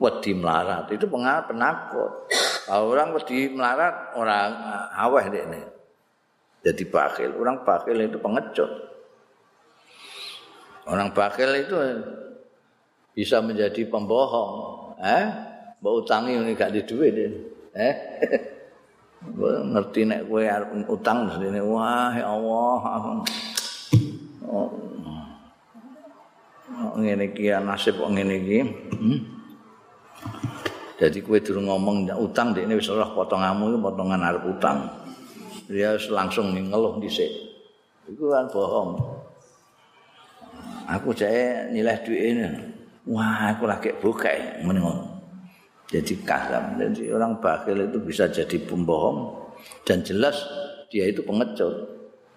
[0.00, 2.26] wedi melarat itu penakut
[2.66, 4.50] kalau orang wedi melarat orang
[4.96, 5.62] aweh ini
[6.62, 7.34] jadi bakhil.
[7.42, 8.70] Orang bakhil itu pengecut.
[10.86, 11.76] Orang bakhil itu
[13.12, 14.50] bisa menjadi pembohong.
[15.02, 15.26] Eh?
[15.82, 17.14] Mbak utangi ini gak duit.
[17.74, 17.94] Eh?
[19.42, 20.42] ngerti nek kowe
[20.90, 22.82] utang sini wah ya Allah
[24.50, 24.68] oh,
[26.98, 29.18] ngene iki nasib kok ngene iki hmm?
[30.98, 34.90] jadi kowe durung ngomong utang dekne wis ora potonganmu potongan arep utang
[35.72, 37.32] dia langsung ngeluh dhisik.
[38.04, 38.98] Iku kan bohong.
[40.84, 42.36] Aku jae nilai duit.
[43.08, 44.30] Wah, aku lagi buka
[44.60, 45.11] menengok.
[45.90, 46.78] Jadi kasar.
[46.78, 49.50] Jadi orang bakhil itu bisa jadi pembohong
[49.82, 50.38] dan jelas
[50.92, 51.72] dia itu pengecut.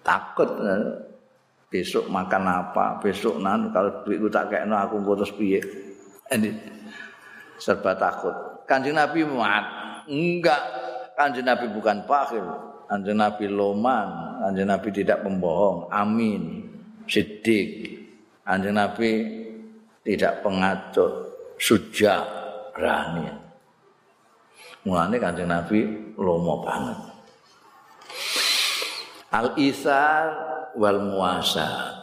[0.02, 0.86] Takut eh,
[1.66, 5.60] besok makan apa, besok nan kalau duitku tak kayak aku putus piye.
[6.30, 6.50] Ini
[7.58, 8.34] serba takut.
[8.66, 9.64] Kanjeng Nabi muat.
[10.06, 10.62] Enggak,
[11.18, 12.46] kanjeng Nabi bukan bakhil.
[12.86, 16.70] Kanjeng Nabi loman, Kanjeng Nabi tidak pembohong, amin,
[17.10, 17.98] sidik.
[18.46, 19.10] Kanjeng Nabi
[20.06, 21.12] tidak pengacut,
[21.58, 22.22] suja,
[22.76, 23.32] berani.
[24.84, 26.98] Mulane Kanjeng Nabi lomo banget.
[29.32, 30.24] Al-isar
[30.76, 31.96] wal muasa.